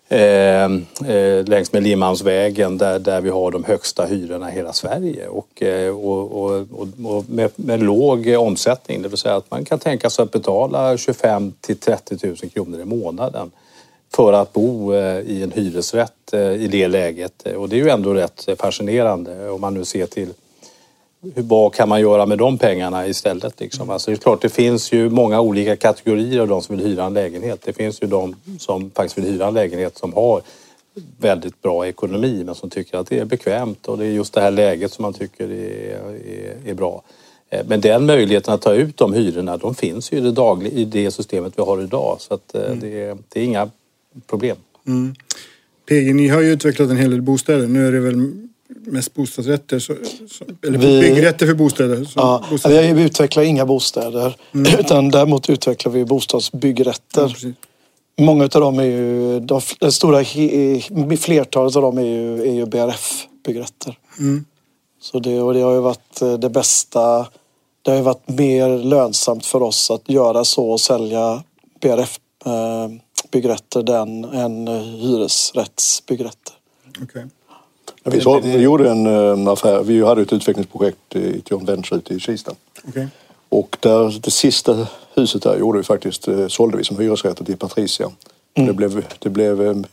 [0.08, 5.28] eh, eh längs med Limhamnsvägen där, där vi har de högsta hyrorna i hela Sverige
[5.28, 6.66] och, eh, och, och,
[7.04, 9.02] och med, med, låg omsättning.
[9.02, 12.80] Det vill säga att man kan tänka sig att betala 25 till 30 000 kronor
[12.80, 13.50] i månaden
[14.14, 17.46] för att bo eh, i en hyresrätt eh, i det läget.
[17.56, 20.28] Och det är ju ändå rätt fascinerande om man nu ser till
[21.22, 23.60] vad kan man göra med de pengarna istället?
[23.60, 23.90] Liksom?
[23.90, 27.04] Alltså det är klart, det finns ju många olika kategorier av de som vill hyra
[27.04, 27.62] en lägenhet.
[27.64, 30.42] Det finns ju de som faktiskt vill hyra en lägenhet som har
[31.18, 34.40] väldigt bra ekonomi men som tycker att det är bekvämt och det är just det
[34.40, 37.02] här läget som man tycker är, är, är bra.
[37.50, 40.72] Eh, men den möjligheten att ta ut de hyrorna, de finns ju i det, dagliga,
[40.72, 42.16] i det systemet vi har idag.
[42.20, 42.80] Så att eh, mm.
[42.80, 43.70] det, det, är inga
[44.26, 44.56] problem.
[44.86, 45.14] Mm.
[45.88, 47.66] PG, ni har ju utvecklat en hel del bostäder.
[47.66, 48.32] Nu är det väl
[48.86, 49.94] mest bostadsrätter, så,
[50.28, 52.08] så, eller vi, byggrätter för bostäder?
[52.16, 52.94] ja, bostadsrätter.
[52.94, 54.74] Vi utvecklar inga bostäder, mm.
[54.80, 57.36] utan däremot utvecklar vi bostadsbyggrätter.
[57.42, 57.50] Ja,
[58.18, 60.24] Många av dem är ju, de, det stora
[61.18, 63.98] flertalet av dem är ju, är ju BRF-byggrätter.
[64.18, 64.44] Mm.
[65.00, 67.26] Så det, och det har ju varit eh, det bästa.
[67.82, 71.42] Det har ju varit mer lönsamt för oss att göra så och sälja
[71.80, 76.54] BRF-byggrätter eh, än hyresrättsbyggrätter.
[77.02, 77.24] Okay.
[78.04, 79.82] Vi, så, vi gjorde en eh, affär.
[79.82, 82.52] Vi hade ett utvecklingsprojekt i ett joint venture ute i Kista.
[82.88, 83.06] Okay.
[83.48, 87.56] Och där, det sista huset där gjorde vi faktiskt, eh, sålde vi som hyresrätter till
[87.56, 88.10] Patricia.
[88.54, 88.66] Mm.
[88.66, 89.84] Det blev, det blev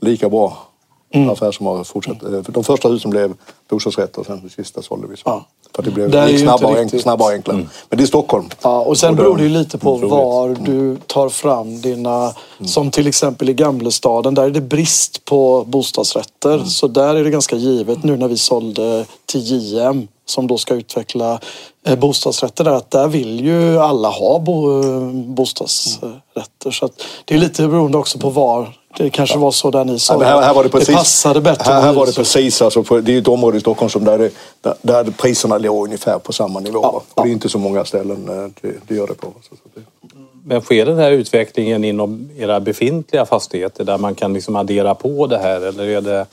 [0.00, 0.68] lika bra
[1.10, 1.30] mm.
[1.30, 2.22] affär som har fortsatt.
[2.22, 3.34] Eh, de första husen blev
[3.68, 5.16] bostadsrätter och sen det sista sålde vi.
[5.16, 5.22] Så.
[5.24, 5.46] Ja.
[5.76, 7.56] För det blev det gick snabbare, enk, snabbare och enklare.
[7.56, 7.68] Mm.
[7.88, 8.48] Men det är Stockholm.
[8.62, 10.64] Ja, och sen och beror det ju lite på var mm.
[10.64, 12.18] du tar fram dina...
[12.18, 12.68] Mm.
[12.68, 16.54] Som till exempel i Gamlestaden, där är det brist på bostadsrätter.
[16.54, 16.66] Mm.
[16.66, 20.74] Så där är det ganska givet nu när vi sålde till JM som då ska
[20.74, 21.40] utveckla
[21.86, 24.82] eh, bostadsrätter där, att där vill ju alla ha bo,
[25.12, 26.70] bostadsrätter.
[26.70, 26.88] Så
[27.24, 30.14] det är lite beroende också på var det kanske var så där ni sa.
[30.14, 31.72] Ja, här, här var det, precis, det passade bättre.
[31.72, 34.30] Här, här var det precis, alltså, det är ett område i Stockholm som där, det,
[34.60, 36.80] där, där priserna låg ungefär på samma nivå.
[36.82, 37.22] Ja, ja.
[37.22, 39.26] Det är inte så många ställen eh, det, det gör det på.
[39.26, 39.80] Så, så det.
[40.44, 45.26] Men sker den här utvecklingen inom era befintliga fastigheter där man kan liksom addera på
[45.26, 46.26] det här eller är det?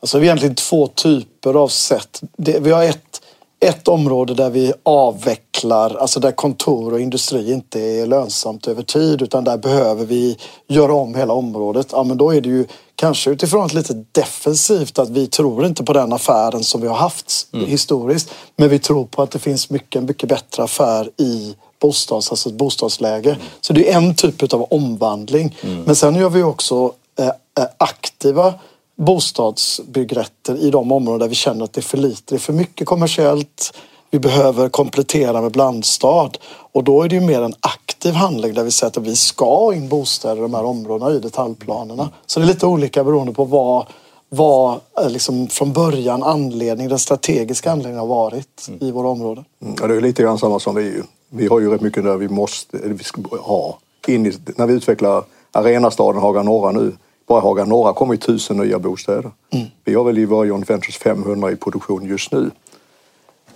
[0.00, 2.20] Alltså vi har egentligen två typer av sätt.
[2.36, 3.21] Det, vi har ett
[3.62, 9.22] ett område där vi avvecklar, alltså där kontor och industri inte är lönsamt över tid
[9.22, 10.36] utan där behöver vi
[10.68, 11.88] göra om hela området.
[11.92, 15.84] Ja, men då är det ju kanske utifrån ett lite defensivt att vi tror inte
[15.84, 17.66] på den affären som vi har haft mm.
[17.66, 18.30] historiskt.
[18.56, 22.54] Men vi tror på att det finns mycket, mycket bättre affär i bostads, alltså ett
[22.54, 23.30] bostadsläge.
[23.30, 23.42] Mm.
[23.60, 25.56] Så det är en typ av omvandling.
[25.62, 25.82] Mm.
[25.82, 28.54] Men sen gör vi också eh, eh aktiva
[28.96, 32.52] bostadsbyggrätter i de områden där vi känner att det är för lite, det är för
[32.52, 33.78] mycket kommersiellt.
[34.10, 36.30] Vi behöver komplettera med blandstad
[36.72, 39.72] och då är det ju mer en aktiv handling där vi säger att vi ska
[39.74, 42.10] in bostäder i de här områdena i detaljplanerna.
[42.26, 43.86] Så det är lite olika beroende på vad,
[44.28, 48.82] vad eh, liksom från början anledning, den strategiska anledningen har varit mm.
[48.82, 49.44] i våra områden.
[49.62, 51.02] Mm, ja, det är lite grann samma som vi.
[51.30, 53.78] Vi har ju rätt mycket där vi måste, vi ska ha.
[54.06, 56.92] In i, när vi utvecklar Arenastaden Haga Norra nu
[57.32, 59.30] bara Haga Norra kommer ju tusen nya bostäder.
[59.50, 59.66] Mm.
[59.84, 62.50] Vi har väl i våra Joint Ventures 500 i produktion just nu.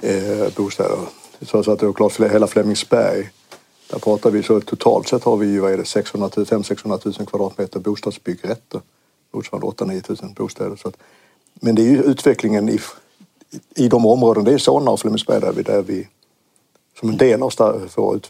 [0.00, 0.98] Eh, bostäder.
[1.40, 3.30] Så, så att det är klart, hela Flemingsberg,
[3.90, 6.98] där pratar vi så totalt sett har vi ju, vad är det, 600 000, 600
[7.04, 8.80] 000 kvadratmeter bostadsbyggrätter.
[9.32, 10.76] Motsvarande 8 9 000 bostäder.
[10.76, 10.96] Så att,
[11.54, 12.80] men det är ju utvecklingen i,
[13.74, 16.08] i de områden, det är Solna och Flemingsberg där vi, där vi
[17.00, 18.20] som en del av för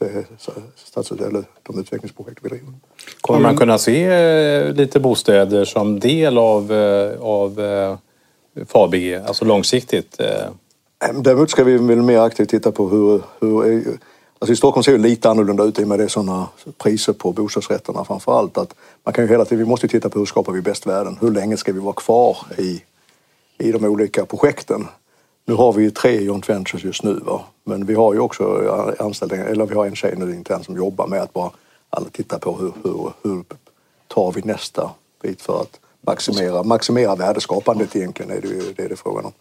[0.77, 2.73] stads, eller de utvecklingsprojekt vi driver.
[3.21, 7.97] Kommer man kunna se eh, lite bostäder som del av, eh, av eh,
[8.67, 10.21] FABG, alltså långsiktigt?
[11.15, 13.85] Däremot ska vi väl mer aktivt titta på hur, hur
[14.39, 17.13] Alltså I Stockholm ser det lite annorlunda ut i och med det är sådana priser
[17.13, 18.59] på bostadsrätterna framför allt.
[18.59, 21.19] Att man kan ju hela tiden, vi måste titta på hur skapar vi bäst värden?
[21.21, 22.83] Hur länge ska vi vara kvar i,
[23.59, 24.87] i de olika projekten?
[25.45, 27.41] Nu har vi ju tre joint ventures just nu va?
[27.65, 28.45] men vi har ju också
[28.99, 31.51] anställda, eller vi har en tjej nu internt som jobbar med att bara
[31.91, 33.45] alla tittar på hur, hur, hur
[34.09, 34.91] tar vi nästa
[35.23, 39.33] bit för att maximera, maximera värdeskapandet egentligen är det ju det är det frågan om.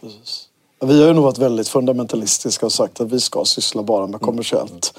[0.00, 0.48] Precis.
[0.80, 4.20] Vi har ju nog varit väldigt fundamentalistiska och sagt att vi ska syssla bara med
[4.20, 4.94] kommersiellt.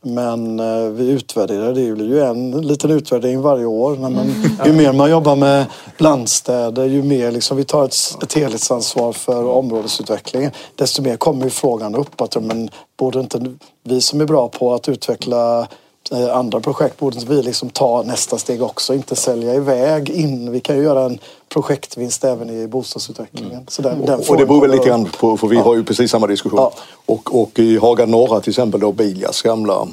[0.00, 3.96] Men eh, vi utvärderar, det blir ju en liten utvärdering varje år.
[3.96, 5.66] När ju mer man jobbar med
[5.98, 11.50] blandstäder, ju mer liksom vi tar ett, ett helhetsansvar för områdesutvecklingen, desto mer kommer ju
[11.50, 15.66] frågan upp att men, borde inte vi som är bra på att utveckla eh,
[16.12, 20.52] andra projekt borde vi liksom ta nästa steg också, inte sälja iväg in.
[20.52, 23.52] Vi kan ju göra en projektvinst även i bostadsutvecklingen.
[23.52, 23.64] Mm.
[23.68, 25.62] Så den, den och det beror väl lite grann på, för vi ja.
[25.62, 26.58] har ju precis samma diskussion.
[26.58, 26.72] Ja.
[27.06, 29.86] Och, och i Haga Norra till exempel då Biljas gamla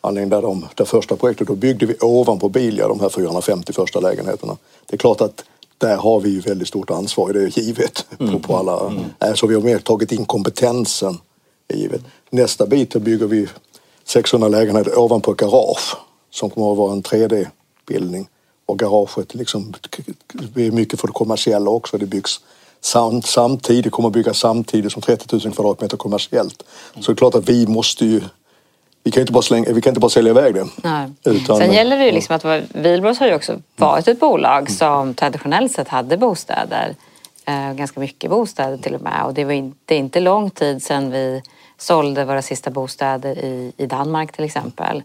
[0.00, 4.00] anläggning där de, det första projektet, då byggde vi ovanpå Bilia de här 450 första
[4.00, 4.56] lägenheterna.
[4.86, 5.44] Det är klart att
[5.78, 8.06] där har vi ju väldigt stort ansvar, det är givet.
[8.18, 8.32] Mm.
[8.32, 9.04] På, på alla, mm.
[9.18, 9.36] mm.
[9.36, 11.18] Så vi har mer tagit in kompetensen.
[11.74, 12.00] Givet.
[12.30, 13.48] Nästa bit då bygger vi
[14.10, 15.96] 600 lägenheter ovanpå garage
[16.30, 18.28] som kommer att vara en 3D-bildning
[18.66, 19.74] och garaget liksom,
[20.56, 21.98] är mycket för det kommersiella också.
[21.98, 22.40] Det byggs
[22.80, 26.62] sam, samtidigt, kommer att byggas samtidigt som 30 000 kvadratmeter kommersiellt.
[26.94, 28.20] Så det är klart att vi måste ju
[29.02, 30.66] vi kan inte bara, slänga, vi kan inte bara sälja iväg det.
[30.76, 31.10] Nej.
[31.24, 32.44] Utan, Sen gäller det ju liksom att
[32.74, 36.94] Wihlborgs har ju också varit ett bolag som traditionellt sett hade bostäder.
[37.44, 39.24] Eh, ganska mycket bostäder till och med.
[39.24, 41.42] Och det var inte, inte lång tid sedan vi
[41.82, 45.02] sålde våra sista bostäder i, i Danmark till exempel.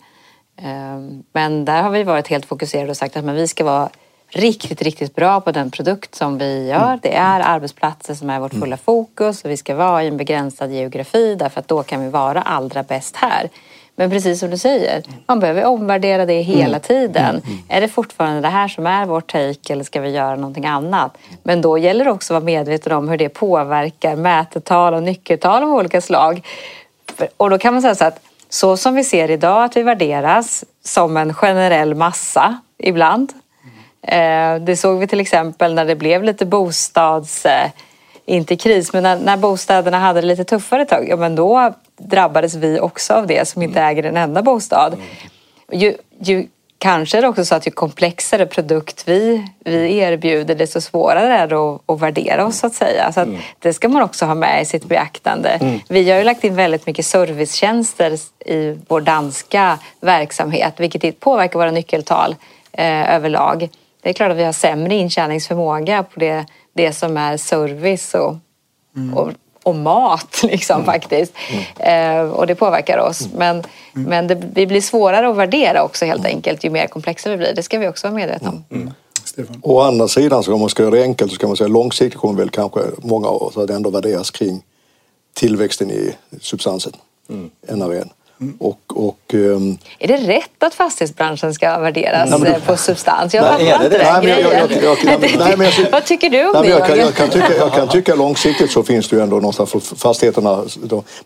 [0.58, 1.00] Eh,
[1.34, 3.90] men där har vi varit helt fokuserade och sagt att men vi ska vara
[4.30, 6.88] riktigt, riktigt bra på den produkt som vi gör.
[6.88, 7.00] Mm.
[7.02, 8.62] Det är arbetsplatser som är vårt mm.
[8.62, 12.10] fulla fokus och vi ska vara i en begränsad geografi därför att då kan vi
[12.10, 13.50] vara allra bäst här.
[13.96, 16.80] Men precis som du säger, man behöver omvärdera det hela mm.
[16.80, 17.42] tiden.
[17.70, 21.18] Är det fortfarande det här som är vårt take eller ska vi göra någonting annat?
[21.44, 25.64] Men då gäller det också att vara medveten om hur det påverkar mätetal och nyckeltal
[25.64, 26.48] av olika slag.
[27.38, 28.20] Och då kan man säga så att
[28.50, 33.34] så som vi ser idag att vi värderas som en generell massa ibland
[34.08, 37.46] Eh, det såg vi till exempel när det blev lite bostads...
[38.26, 41.74] Inte kris, men när, när bostäderna hade det lite tuffare ett tag, ja men då
[41.98, 44.98] drabbades vi också av det som inte äger en enda bostad.
[45.72, 46.48] Ju, ju,
[46.78, 51.48] kanske är det också så att ju komplexare produkt vi, vi erbjuder desto svårare är
[51.48, 53.12] det att, att värdera oss så att säga.
[53.12, 53.42] Så att mm.
[53.60, 55.50] Det ska man också ha med i sitt beaktande.
[55.50, 55.80] Mm.
[55.90, 61.72] Vi har ju lagt in väldigt mycket servicetjänster i vår danska verksamhet vilket påverkar våra
[61.72, 62.36] nyckeltal
[62.72, 63.70] eh, överlag.
[64.02, 66.46] Det är klart att vi har sämre intjäningsförmåga på det,
[66.76, 68.36] det som är service och,
[68.96, 69.18] mm.
[69.18, 69.32] och,
[69.64, 70.86] och, mat liksom mm.
[70.86, 71.34] faktiskt.
[71.80, 72.26] Mm.
[72.26, 73.22] Eh, och det påverkar oss.
[73.22, 73.38] Mm.
[73.38, 74.10] Men, mm.
[74.10, 77.54] men det, det, blir svårare att värdera också helt enkelt ju mer komplexa vi blir.
[77.56, 78.64] Det ska vi också vara medvetna om.
[78.72, 78.92] Mm.
[79.62, 82.20] Å andra sidan, så om man ska göra det enkelt, så kan man säga långsiktigt
[82.20, 84.64] kommer väl kanske många av oss att ändå värderas kring
[85.34, 86.94] tillväxten i substansen,
[87.30, 87.50] mm.
[87.68, 88.10] NRVn.
[88.60, 89.78] Och, och, um...
[90.00, 92.62] Är det rätt att fastighetsbranschen ska värderas nej, du...
[92.62, 93.34] på substans?
[93.34, 95.92] Jag fattar inte den grejen.
[95.92, 96.70] Vad tycker du om nej, det?
[96.70, 99.72] Jag kan, jag, kan tycka, jag kan tycka långsiktigt så finns det ju ändå någonstans
[99.72, 100.64] för fastigheterna.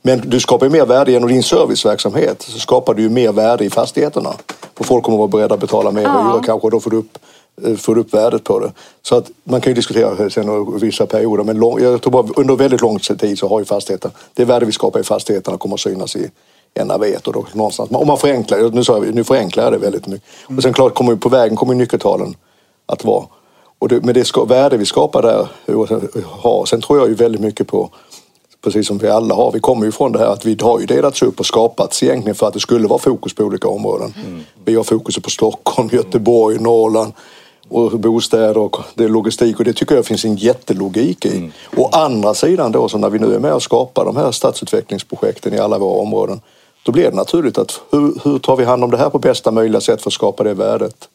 [0.02, 2.42] Men du skapar ju mer värde genom din serviceverksamhet.
[2.42, 4.34] Så skapar du ju mer värde i fastigheterna.
[4.78, 6.32] För folk kommer att vara beredda att betala mer ja.
[6.32, 7.18] hyra kanske och då får du upp
[7.66, 8.72] eh, får upp värdet på det.
[9.02, 12.56] Så att man kan ju diskutera sen vissa perioder men lång, jag tror bara under
[12.56, 15.80] väldigt lång tid så har ju fastigheten, det värde vi skapar i fastigheterna kommer att
[15.80, 16.30] synas i,
[16.74, 17.28] än jag vet.
[17.28, 20.28] Och då någonstans, om man förenklar, nu, sa jag, nu förenklar jag det väldigt mycket.
[20.48, 20.58] Mm.
[20.58, 22.36] Och sen klart, kommer på vägen kommer nyckeltalen
[22.86, 23.26] att vara.
[23.80, 25.48] Och det, med det ska, värde vi skapar där,
[26.24, 26.66] ha.
[26.66, 27.90] sen tror jag ju väldigt mycket på
[28.62, 29.52] precis som vi alla har.
[29.52, 32.36] Vi kommer ju från det här att vi har ju delats upp och skapats egentligen
[32.36, 34.14] för att det skulle vara fokus på olika områden.
[34.26, 34.44] Mm.
[34.66, 37.14] Vi har fokus på Stockholm, Göteborg, Norrland
[37.70, 41.38] och bostäder och det är logistik och det tycker jag finns en jättelogik i.
[41.38, 41.52] Mm.
[41.78, 45.54] Å andra sidan då så när vi nu är med och skapar de här stadsutvecklingsprojekten
[45.54, 46.42] i alla våra områden
[46.84, 49.52] då blir det naturligt att hur, hur tar vi hand om det här på bästa
[49.52, 51.10] möjliga sätt för att skapa det värdet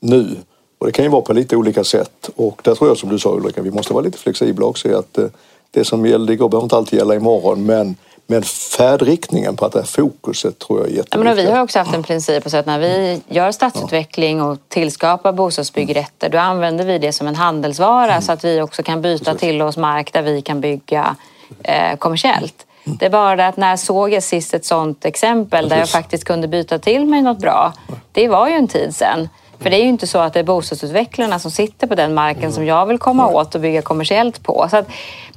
[0.00, 0.36] nu?
[0.78, 3.18] Och det kan ju vara på lite olika sätt och där tror jag som du
[3.18, 5.26] sa Ulrika, vi måste vara lite flexibla också att eh,
[5.70, 9.78] det som gällde igår behöver inte alltid gälla imorgon men men färdriktningen på att det
[9.78, 11.26] här fokuset tror jag är jätteviktigt.
[11.26, 15.32] Ja, vi har också haft en princip så att när vi gör stadsutveckling och tillskapar
[15.32, 18.22] bostadsbyggrätter då använder vi det som en handelsvara mm.
[18.22, 19.40] så att vi också kan byta Precis.
[19.40, 21.16] till oss mark där vi kan bygga
[21.62, 22.66] eh, kommersiellt.
[22.84, 26.24] Det är bara det att när såg jag sist ett sånt exempel där jag faktiskt
[26.24, 27.72] kunde byta till mig något bra?
[28.12, 29.28] Det var ju en tid sedan.
[29.58, 32.52] För det är ju inte så att det är bostadsutvecklarna som sitter på den marken
[32.52, 34.66] som jag vill komma åt och bygga kommersiellt på.
[34.70, 34.88] Så att,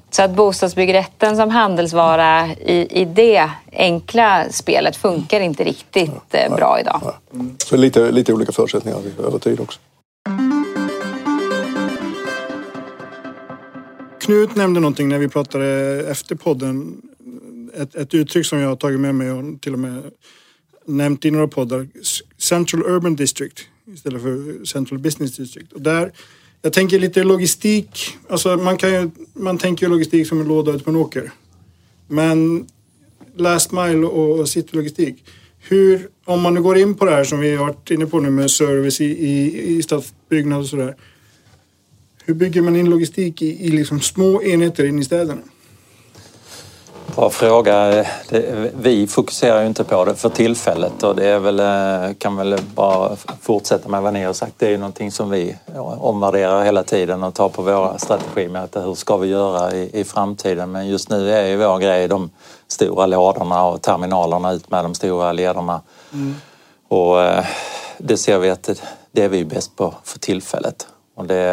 [0.10, 6.80] så att bostadsbyggrätten som handelsvara i, i det enkla spelet funkar inte riktigt eh, bra
[6.80, 7.02] idag.
[7.58, 9.80] Så lite, lite olika förutsättningar över tid också.
[14.28, 15.68] Knut nämnde någonting när vi pratade
[16.10, 17.02] efter podden
[17.74, 20.04] ett, ett uttryck som jag har tagit med mig och till och med
[20.86, 21.88] nämnt i några poddar.
[22.38, 23.60] Central Urban District
[23.94, 25.74] istället för Central Business District.
[25.74, 26.12] Och där,
[26.62, 28.18] jag tänker lite logistik.
[28.30, 31.32] Alltså man, kan ju, man tänker ju logistik som en låda ut på en åker.
[32.08, 32.68] Men
[33.36, 35.24] last mile och citylogistik.
[35.60, 38.20] Hur, om man nu går in på det här som vi har varit inne på
[38.20, 40.96] nu med service i, i, i stadsbyggnad och sådär.
[42.28, 45.42] Hur bygger man in logistik i, i liksom små enheter in i städerna?
[47.16, 48.06] Bra fråga.
[48.80, 52.56] vi fokuserar ju inte på det för tillfället och det är väl, eh, kan väl
[52.76, 54.54] bara fortsätta med vad ni har sagt.
[54.58, 55.56] Det är ju någonting som vi
[56.00, 58.84] omvärderar hela tiden och tar på våra strategimöten.
[58.84, 60.72] Hur ska vi göra i, i framtiden?
[60.72, 62.30] Men just nu är ju vår grej de
[62.68, 65.82] stora lådorna och terminalerna ut med de stora lederna.
[66.14, 66.36] Mm.
[66.88, 67.46] Och eh,
[67.98, 68.70] det ser vi att
[69.12, 70.88] det är vi bäst på för tillfället.
[71.18, 71.52] Och det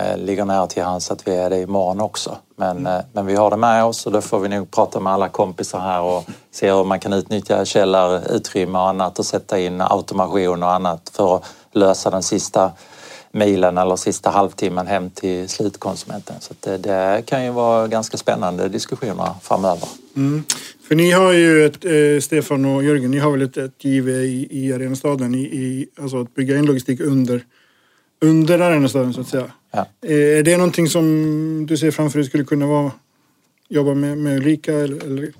[0.00, 2.36] eh, ligger nära till hands att vi är det imorgon också.
[2.56, 3.02] Men, mm.
[3.12, 5.80] men vi har det med oss och då får vi nog prata med alla kompisar
[5.80, 10.72] här och se hur man kan utnyttja källarutrymme och annat och sätta in automation och
[10.72, 12.72] annat för att lösa den sista
[13.32, 16.36] milen eller sista halvtimmen hem till slutkonsumenten.
[16.40, 19.88] Så det, det, kan ju vara ganska spännande diskussioner framöver.
[20.16, 20.44] Mm.
[20.88, 24.08] För ni har ju ett, eh, Stefan och Jörgen, ni har väl ett, ett giv
[24.08, 27.44] i, i Arenastaden, i, i, alltså att bygga in logistik under,
[28.22, 29.52] under Arenastaden så att säga.
[29.70, 29.86] Ja.
[30.00, 32.90] Eh, är det någonting som du ser framför dig skulle kunna vara
[33.68, 35.32] jobba med, med Ulrika eller, eller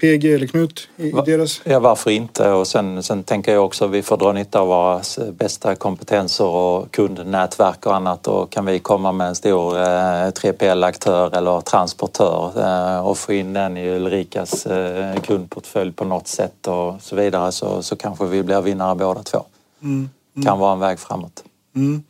[0.00, 1.60] PG eller Knut i, i deras?
[1.64, 2.50] Ja, varför inte?
[2.50, 5.00] Och sen, sen tänker jag också att vi får dra nytta av våra
[5.32, 8.26] bästa kompetenser och kundnätverk och annat.
[8.26, 9.82] Och kan vi komma med en stor eh,
[10.30, 16.66] 3PL-aktör eller transportör eh, och få in den i Ulrikas eh, kundportfölj på något sätt
[16.66, 19.44] och så vidare så, så kanske vi blir vinnare båda två.
[19.82, 20.46] Mm, mm.
[20.46, 21.44] Kan vara en väg framåt.
[21.76, 22.02] Mm.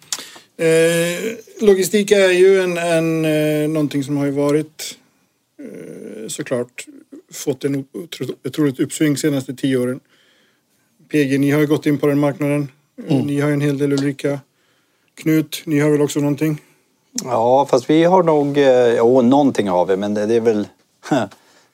[0.63, 4.97] Eh, logistik är ju en, en, eh, någonting som har varit
[5.59, 6.87] eh, såklart
[7.33, 7.85] fått en
[8.45, 10.01] otroligt uppsving senaste tio åren.
[11.11, 12.69] PG, ni har ju gått in på den marknaden.
[13.09, 13.27] Mm.
[13.27, 14.41] Ni har ju en hel del Ulrika.
[15.15, 16.61] Knut, ni har väl också någonting?
[17.25, 18.59] Ja, fast vi har nog...
[18.59, 20.69] Eh, jo, någonting har vi, men det, det är väl...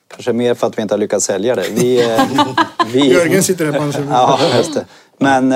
[0.08, 1.68] Kanske mer för att vi inte har lyckats sälja det.
[1.74, 2.22] Vi, eh,
[2.92, 3.12] vi...
[3.12, 4.86] Jörgen sitter här på hans Ja, just det.
[5.18, 5.52] Men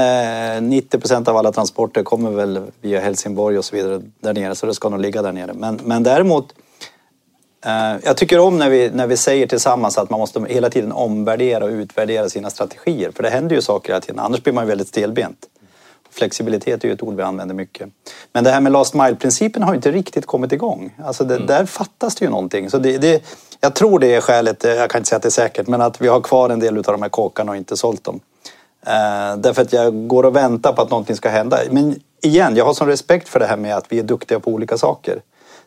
[0.56, 4.54] eh, 90 procent av alla transporter kommer väl via Helsingborg och så vidare där nere,
[4.54, 5.52] så det ska nog ligga där nere.
[5.54, 6.54] Men, men däremot
[7.66, 10.92] Eh, jag tycker om när vi, när vi säger tillsammans att man måste hela tiden
[10.92, 13.10] omvärdera och utvärdera sina strategier.
[13.10, 15.38] För det händer ju saker hela tiden, annars blir man ju väldigt stelbent.
[16.10, 17.88] Flexibilitet är ju ett ord vi använder mycket.
[18.32, 20.96] Men det här med last mile-principen har ju inte riktigt kommit igång.
[21.04, 21.46] Alltså det, mm.
[21.46, 22.70] Där fattas det ju någonting.
[22.70, 23.22] Så det, det,
[23.60, 26.00] jag tror det är skälet, jag kan inte säga att det är säkert, men att
[26.00, 28.20] vi har kvar en del av de här kåkarna och inte sålt dem.
[28.86, 31.58] Eh, därför att jag går och väntar på att någonting ska hända.
[31.70, 34.50] Men igen, jag har sån respekt för det här med att vi är duktiga på
[34.50, 35.22] olika saker.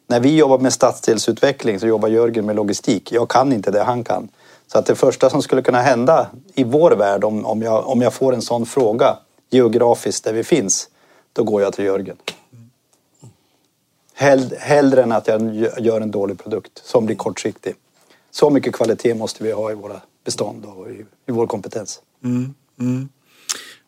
[0.08, 3.12] När vi jobbar med stadsdelsutveckling så jobbar Jörgen med logistik.
[3.12, 4.30] Jag kan inte det han kan.
[4.68, 8.02] Så att det första som skulle kunna hända i vår värld om, om, jag, om
[8.02, 9.18] jag får en sån fråga
[9.50, 10.90] geografiskt där vi finns,
[11.34, 12.18] då går jag till Jörgen.
[14.14, 17.76] Hell, hellre än att jag gör en dålig produkt som blir kortsiktig.
[18.32, 22.02] Så mycket kvalitet måste vi ha i våra bestånd och i, i vår kompetens.
[22.24, 23.10] Mm, mm.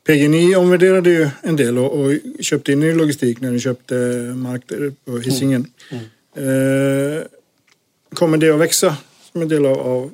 [0.07, 3.95] PG, ni omvärderade ju en del och, och köpte in er logistik när ni köpte
[4.35, 5.71] mark där på Hisingen.
[5.91, 6.03] Mm.
[6.35, 7.17] Mm.
[7.17, 7.23] Eh,
[8.13, 8.95] kommer det att växa
[9.31, 9.79] som en del av...
[9.79, 10.11] av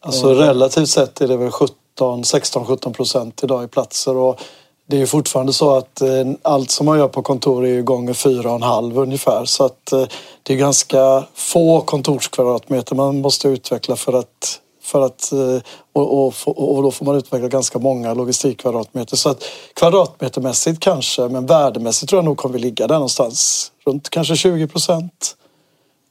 [0.00, 0.36] alltså av...
[0.36, 4.40] relativt sett är det väl 17, 16, 17 procent idag i platser och
[4.86, 8.50] det är fortfarande så att eh, allt som man gör på kontor är gånger fyra
[8.50, 10.06] och en halv ungefär så att eh,
[10.42, 14.60] det är ganska få kontorskvadratmeter man måste utveckla för att
[14.94, 19.16] för att, eh, och, och, och, då får man utveckla ganska många logistikkvadratmeter.
[19.16, 23.72] Så att kvadratmetermässigt kanske, men värdemässigt tror jag nog kommer vi ligga där någonstans.
[23.86, 25.36] Runt kanske 20 procent.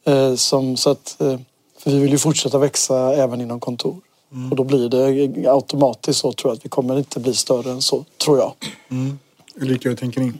[0.05, 1.38] Eh, så att, eh,
[1.79, 3.95] för vi vill ju fortsätta växa även inom kontor.
[4.31, 4.51] Mm.
[4.51, 7.81] Och då blir det automatiskt så tror jag att vi kommer inte bli större än
[7.81, 8.53] så, tror jag.
[8.91, 9.19] Mm.
[9.55, 10.34] Ulrika, hur tänker ni?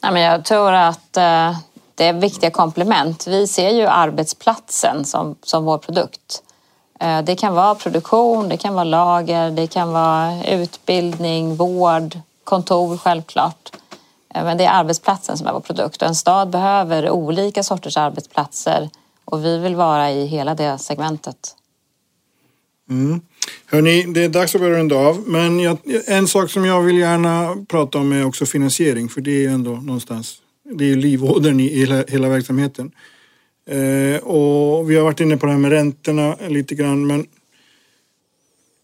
[0.00, 1.12] Men jag tror att
[1.94, 3.26] det är viktiga komplement.
[3.26, 6.42] Vi ser ju arbetsplatsen som, som vår produkt.
[7.02, 12.96] Eh, det kan vara produktion, det kan vara lager, det kan vara utbildning, vård, kontor
[12.96, 13.70] självklart.
[14.34, 17.96] Eh, men det är arbetsplatsen som är vår produkt och en stad behöver olika sorters
[17.96, 18.90] arbetsplatser
[19.24, 21.56] och vi vill vara i hela det segmentet.
[22.90, 23.20] Mm.
[23.66, 25.24] Hörni, det är dags att börja runda av.
[25.26, 29.08] Men jag, en sak som jag vill gärna prata om är också finansiering.
[29.08, 30.36] För det är ju ändå någonstans,
[30.74, 32.92] det är ju livådern i hela, hela verksamheten.
[33.66, 37.26] Eh, och vi har varit inne på det här med räntorna lite grann men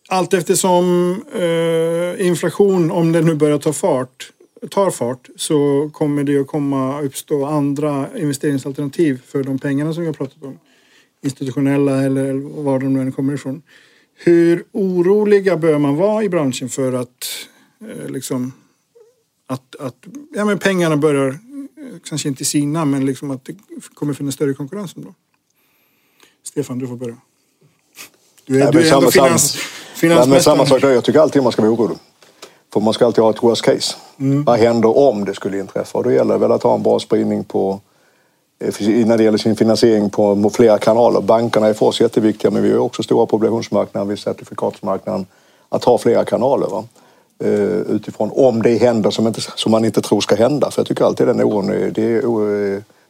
[0.09, 4.33] allt eftersom eh, inflation, om den nu börjar ta fart,
[4.71, 10.07] tar fart så kommer det att komma uppstå andra investeringsalternativ för de pengarna som vi
[10.07, 10.59] har pratat om.
[11.23, 13.63] Institutionella eller var de nu än kommer ifrån.
[14.15, 17.49] Hur oroliga bör man vara i branschen för att
[17.81, 18.53] eh, liksom
[19.47, 21.39] att, att ja, men pengarna börjar
[22.09, 23.57] kanske inte sina, men liksom att det
[23.95, 25.15] kommer finnas större konkurrens då.
[26.43, 27.17] Stefan, du får börja.
[28.45, 29.57] Du är, Nej, du är ändå finans,
[29.95, 30.41] finansmästare.
[30.41, 30.91] samma sak där.
[30.91, 31.99] Jag tycker alltid man ska vara orolig.
[32.73, 33.97] För man ska alltid ha ett worst case.
[34.19, 34.45] Mm.
[34.45, 35.99] Vad händer om det skulle inträffa?
[35.99, 37.81] Och då gäller det väl att ha en bra spridning på
[38.59, 41.21] eh, när det gäller sin finansiering på flera kanaler.
[41.21, 45.27] Bankerna är för oss jätteviktiga men vi har också stora på obligationsmarknaden, vid certifikatsmarknaden.
[45.69, 46.67] Att ha flera kanaler.
[46.67, 46.85] Va?
[47.41, 50.71] Eh, utifrån om det händer som, inte, som man inte tror ska hända.
[50.71, 52.21] För jag tycker alltid den oron, det, det,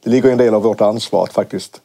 [0.02, 1.80] det ligger en del av vårt ansvar att faktiskt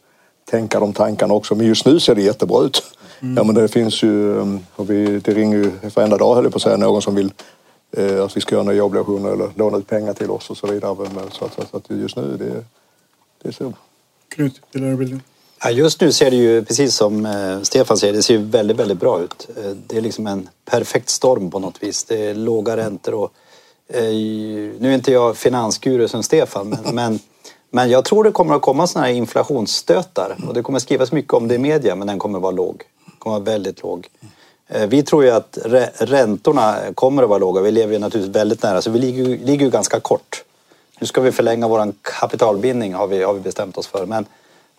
[0.49, 1.55] tänka de tankarna också.
[1.55, 2.83] Men just nu ser det jättebra ut.
[3.19, 3.37] Mm.
[3.37, 6.53] Ja men det finns ju, eh, och vi, det ringer ju varenda dag höll jag
[6.53, 7.31] på att säga, någon som vill
[7.91, 10.67] eh, att vi ska göra nya obligationer eller låna ut pengar till oss och så
[10.67, 10.95] vidare.
[11.31, 12.65] Så att, så att just nu, det,
[13.41, 13.73] det är så.
[14.27, 15.21] Knut, delar du bilden?
[15.63, 18.77] Ja, just nu ser det ju, precis som eh, Stefan säger, det ser ju väldigt,
[18.77, 19.47] väldigt bra ut.
[19.57, 22.03] Eh, det är liksom en perfekt storm på något vis.
[22.03, 23.33] Det är låga räntor och
[23.87, 24.03] Eh,
[24.79, 27.19] nu är inte jag finansguru som Stefan, men, men,
[27.71, 30.37] men jag tror det kommer att komma sådana här inflationsstötar.
[30.47, 32.83] Och det kommer att skrivas mycket om det i media, men den kommer vara låg.
[33.05, 34.07] Den kommer vara väldigt låg.
[34.87, 37.61] Vi tror ju att rä- räntorna kommer att vara låga.
[37.61, 40.43] Vi lever ju naturligtvis väldigt nära, så vi ligger, ligger ju ganska kort.
[40.99, 44.05] Nu ska vi förlänga vår kapitalbindning har vi, har vi bestämt oss för.
[44.05, 44.25] Men,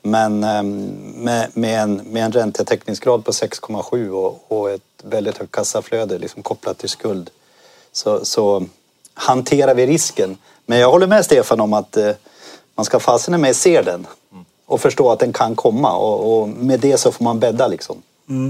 [0.06, 0.86] men ehm,
[1.16, 6.42] med, med, en, med en räntetäckningsgrad på 6,7 och, och ett väldigt högt kassaflöde liksom
[6.42, 7.30] kopplat till skuld
[7.92, 8.64] så, så
[9.14, 10.36] hanterar vi risken.
[10.66, 12.10] Men jag håller med Stefan om att eh,
[12.74, 14.06] man ska fasen med se den
[14.66, 18.02] och förstå att den kan komma och, och med det så får man bädda liksom.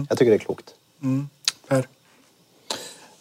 [0.08, 0.74] Jag tycker det är klokt.
[1.00, 1.28] Per.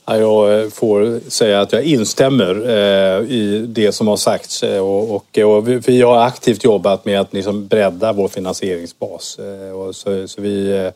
[0.05, 4.81] Ja, jag eh, får säga att jag instämmer eh, i det som har sagts eh,
[4.81, 9.39] och, och, och vi, har aktivt jobbat med att liksom bredda vår finansieringsbas.
[9.75, 10.91] Och så, så vi,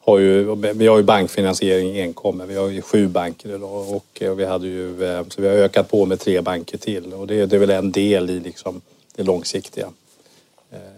[0.00, 4.22] har ju, vi har ju bankfinansiering enkom, men vi har ju sju banker idag och,
[4.36, 4.96] vi hade ju,
[5.28, 7.92] så vi har ökat på med tre banker till och det, det är väl en
[7.92, 8.80] del i liksom
[9.16, 9.88] det långsiktiga.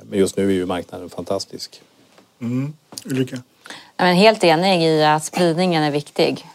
[0.03, 1.83] Men just nu är ju marknaden fantastisk.
[3.05, 3.43] Ulrika.
[3.97, 6.47] Ja, men helt enig i att spridningen är viktig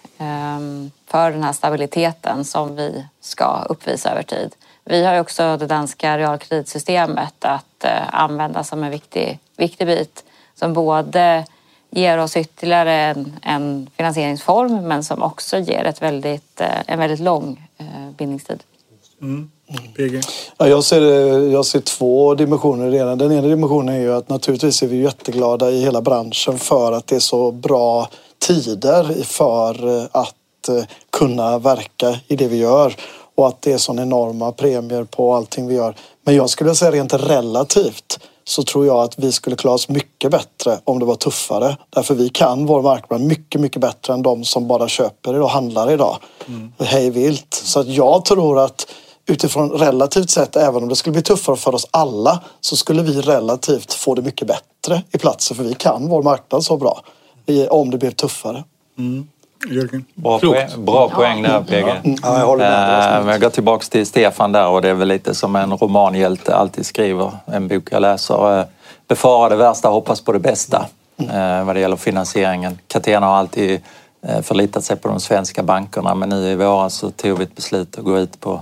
[1.07, 4.55] för den här stabiliteten som vi ska uppvisa över tid.
[4.83, 10.23] Vi har också det danska realkreditsystemet att eh, använda som en viktig, viktig bit
[10.55, 11.45] som både
[11.89, 17.19] ger oss ytterligare en, en finansieringsform men som också ger ett väldigt, eh, en väldigt
[17.19, 18.63] lång eh, bindningstid.
[19.95, 20.21] PG.
[20.57, 21.01] Ja, jag, ser,
[21.51, 23.17] jag ser två dimensioner redan.
[23.17, 27.07] Den ena dimensionen är ju att naturligtvis är vi jätteglada i hela branschen för att
[27.07, 28.09] det är så bra
[28.45, 32.95] tider för eh, att eh, kunna verka i det vi gör
[33.35, 35.95] och att det är sån enorma premier på allting vi gör.
[36.25, 40.31] Men jag skulle säga rent relativt så tror jag att vi skulle klara oss mycket
[40.31, 41.77] bättre om det var tuffare.
[41.89, 45.91] Därför vi kan vår marknad mycket, mycket bättre än de som bara köper och handlar
[45.91, 46.17] idag.
[46.79, 47.53] Hej vilt.
[47.53, 48.87] Så att jag tror att
[49.27, 53.21] utifrån relativt sett, även om det skulle bli tuffare för oss alla, så skulle vi
[53.21, 55.57] relativt få det mycket bättre i platsen.
[55.57, 57.01] För vi kan vår marknad så bra.
[57.69, 58.63] Om det blev tuffare.
[59.69, 60.05] Jörgen.
[60.15, 62.17] Bra, poäng, bra poäng där PG.
[62.23, 63.21] Ja, jag håller med.
[63.25, 66.55] Eh, jag går tillbaka till Stefan där och det är väl lite som en romanhjälte
[66.55, 67.31] alltid skriver.
[67.45, 68.59] En bok jag läser.
[68.59, 68.65] eh,
[69.07, 70.85] Befara det värsta, hoppas på det bästa.
[71.17, 72.79] eh, Vad det gäller finansieringen.
[72.87, 73.81] Catena har alltid
[74.41, 77.97] förlitat sig på de svenska bankerna men nu i våras så tog vi ett beslut
[77.97, 78.61] att gå ut på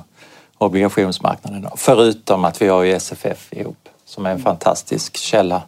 [0.58, 1.68] obligationsmarknaden.
[1.76, 5.62] Förutom att vi har ju SFF ihop som är en fantastisk källa.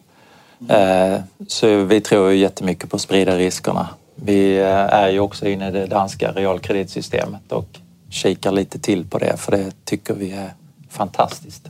[0.70, 3.89] Eh, Så vi tror ju jättemycket på att sprida riskerna.
[4.16, 7.68] Vi eh, är ju också inne i det danska realkreditsystemet och
[8.10, 10.53] kikar lite till på det för det tycker vi är
[10.89, 11.64] fantastiskt.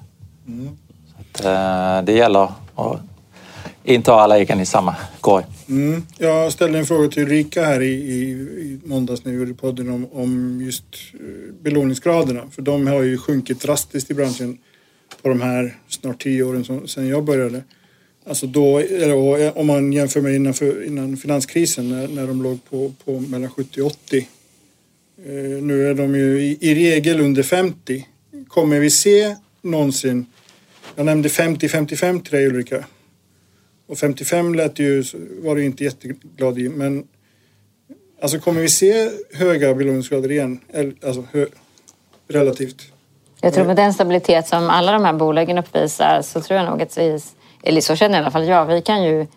[1.07, 2.99] Så att, eh, det gäller att
[3.83, 5.45] inte ha alla äggen i samma korg.
[5.69, 6.05] Mm.
[6.17, 9.89] Jag ställde en fråga till Ulrika här i, i, i måndags när vi gjorde podden
[9.89, 10.85] om, om just
[11.61, 12.41] belåningsgraderna.
[12.51, 14.57] För de har ju sjunkit drastiskt i branschen
[15.21, 17.63] på de här snart tio åren som, sedan jag började.
[18.27, 22.43] Alltså då, eller, och om man jämför med innan, för, innan finanskrisen när, när de
[22.43, 24.27] låg på, på mellan 70 och 80.
[25.25, 28.07] Eh, nu är de ju i, i regel under 50.
[28.47, 30.25] Kommer vi se någonsin,
[30.95, 32.85] jag nämnde 50-55 till dig Ulrika.
[33.87, 35.03] Och 55 lät ju,
[35.43, 37.07] var du inte jätteglad i, men
[38.21, 40.59] alltså kommer vi se höga belåningsgrader igen?
[41.05, 41.45] Alltså hö,
[42.27, 42.91] relativt.
[43.41, 46.81] Jag tror med den stabilitet som alla de här bolagen uppvisar så tror jag nog
[46.81, 47.19] att vi,
[47.65, 49.27] eller så känner i alla fall jag, vi kan ju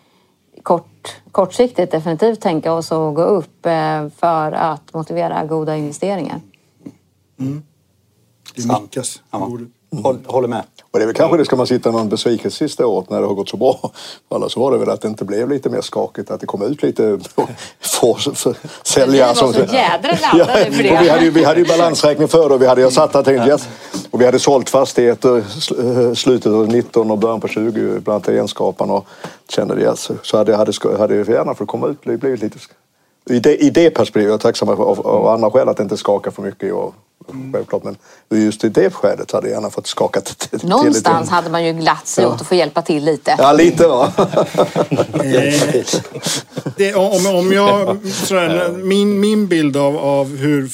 [0.63, 6.41] kort, kortsiktigt definitivt tänka oss att gå upp eh, för att motivera goda investeringar.
[8.55, 8.81] Det Sant.
[8.81, 9.59] nickas Ja.
[10.03, 10.63] Håll, håller med.
[10.91, 13.27] Och det är väl kanske det ska man sitta någon besvikelse sista året när det
[13.27, 13.79] har gått så bra.
[14.29, 16.61] För annars var det väl att det inte blev lite mer skakigt, att det kom
[16.61, 17.19] ut lite
[17.79, 19.33] få för säljare.
[19.33, 20.97] Vi var så jädra laddade för det.
[20.97, 23.13] och vi, hade ju, vi hade ju balansräkning för det och vi hade, jag satt
[23.13, 23.67] här och tänkte, yes.
[24.11, 28.27] och vi hade sålt fastigheter eh, slutet av 19 och början på 20, bland annat
[28.27, 29.07] Enskaparna och
[29.49, 29.81] kände det.
[29.81, 30.11] Yes.
[30.21, 32.57] Så hade, hade, hade jag gärna fått komma ut, blivit, blivit lite...
[33.29, 35.83] I det, I det perspektivet är jag tacksam för, av, av andra skäl att det
[35.83, 36.71] inte skakar för mycket i
[37.27, 37.53] år.
[37.53, 37.97] Självklart, men
[38.43, 40.67] just i det skedet hade jag gärna fått skaka till, lite.
[40.67, 43.35] Någonstans hade man ju glatt sig åt att få hjälpa till lite.
[43.37, 44.13] Ja, lite va.
[46.77, 50.67] Det, om, om jag, sådär, min, min bild av, av hur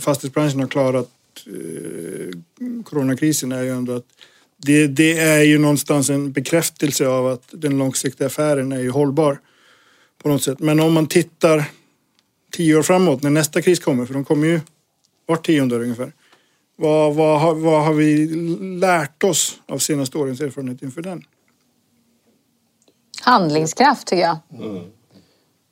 [0.00, 1.08] fastighetsbranschen har klarat
[1.46, 4.04] eh, coronakrisen är ju ändå att
[4.56, 9.38] det, det är ju någonstans en bekräftelse av att den långsiktiga affären är ju hållbar
[10.22, 10.58] på något sätt.
[10.60, 11.64] Men om man tittar
[12.52, 14.60] tio år framåt när nästa kris kommer, för de kommer ju
[15.26, 16.12] vart tionde år ungefär.
[16.76, 18.26] Vad, vad, har, vad har vi
[18.80, 21.24] lärt oss av senaste årens erfarenhet inför den?
[23.22, 24.36] Handlingskraft tycker jag.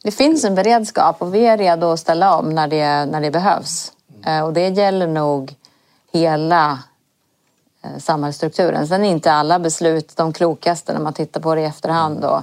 [0.05, 3.31] Det finns en beredskap och vi är redo att ställa om när det, när det
[3.31, 3.93] behövs.
[4.27, 5.55] Eh, Och det gäller nog
[6.13, 6.79] hela
[7.85, 8.87] eh, samhällsstrukturen.
[8.89, 12.25] Sen är inte alla beslut de klokaste när man tittar på det i efterhand.
[12.25, 12.43] Och,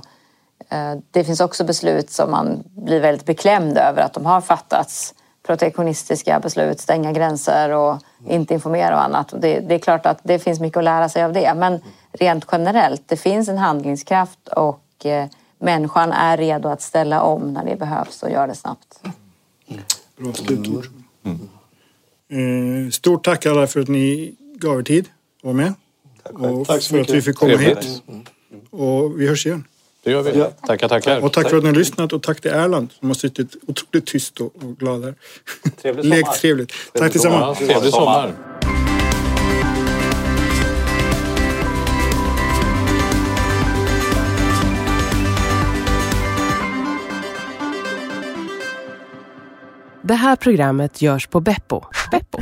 [0.73, 5.13] eh, det finns också beslut som man blir väldigt beklämd över att de har fattats.
[5.47, 7.97] Protektionistiska beslut, stänga gränser och
[8.29, 9.33] inte informera och annat.
[9.33, 11.53] Och det, det är klart att det finns mycket att lära sig av det.
[11.53, 11.79] Men
[12.11, 15.27] rent generellt, det finns en handlingskraft och eh,
[15.59, 18.99] människan är redo att ställa om när det behövs och göra det snabbt.
[20.17, 20.85] Bra slutord.
[22.29, 25.73] Eh, stort tack alla för att ni gav er tid att vara med.
[26.23, 28.03] Och Tack så för att vi fick komma hit.
[28.69, 29.63] Och vi hörs igen.
[30.07, 30.45] Det gör vi.
[30.67, 31.23] Tackar, tackar.
[31.23, 34.05] Och tack för att ni har lyssnat och tack till Erland som har suttit otroligt
[34.05, 35.15] tyst och, glad här.
[35.81, 36.15] Trevlig sommar.
[36.15, 36.73] Lekt trevligt.
[36.93, 37.61] Tack tillsammans.
[37.61, 38.33] Ja, trevlig sommar.
[50.01, 51.81] Det här programmet görs på Beppo.
[52.11, 52.39] Beppo.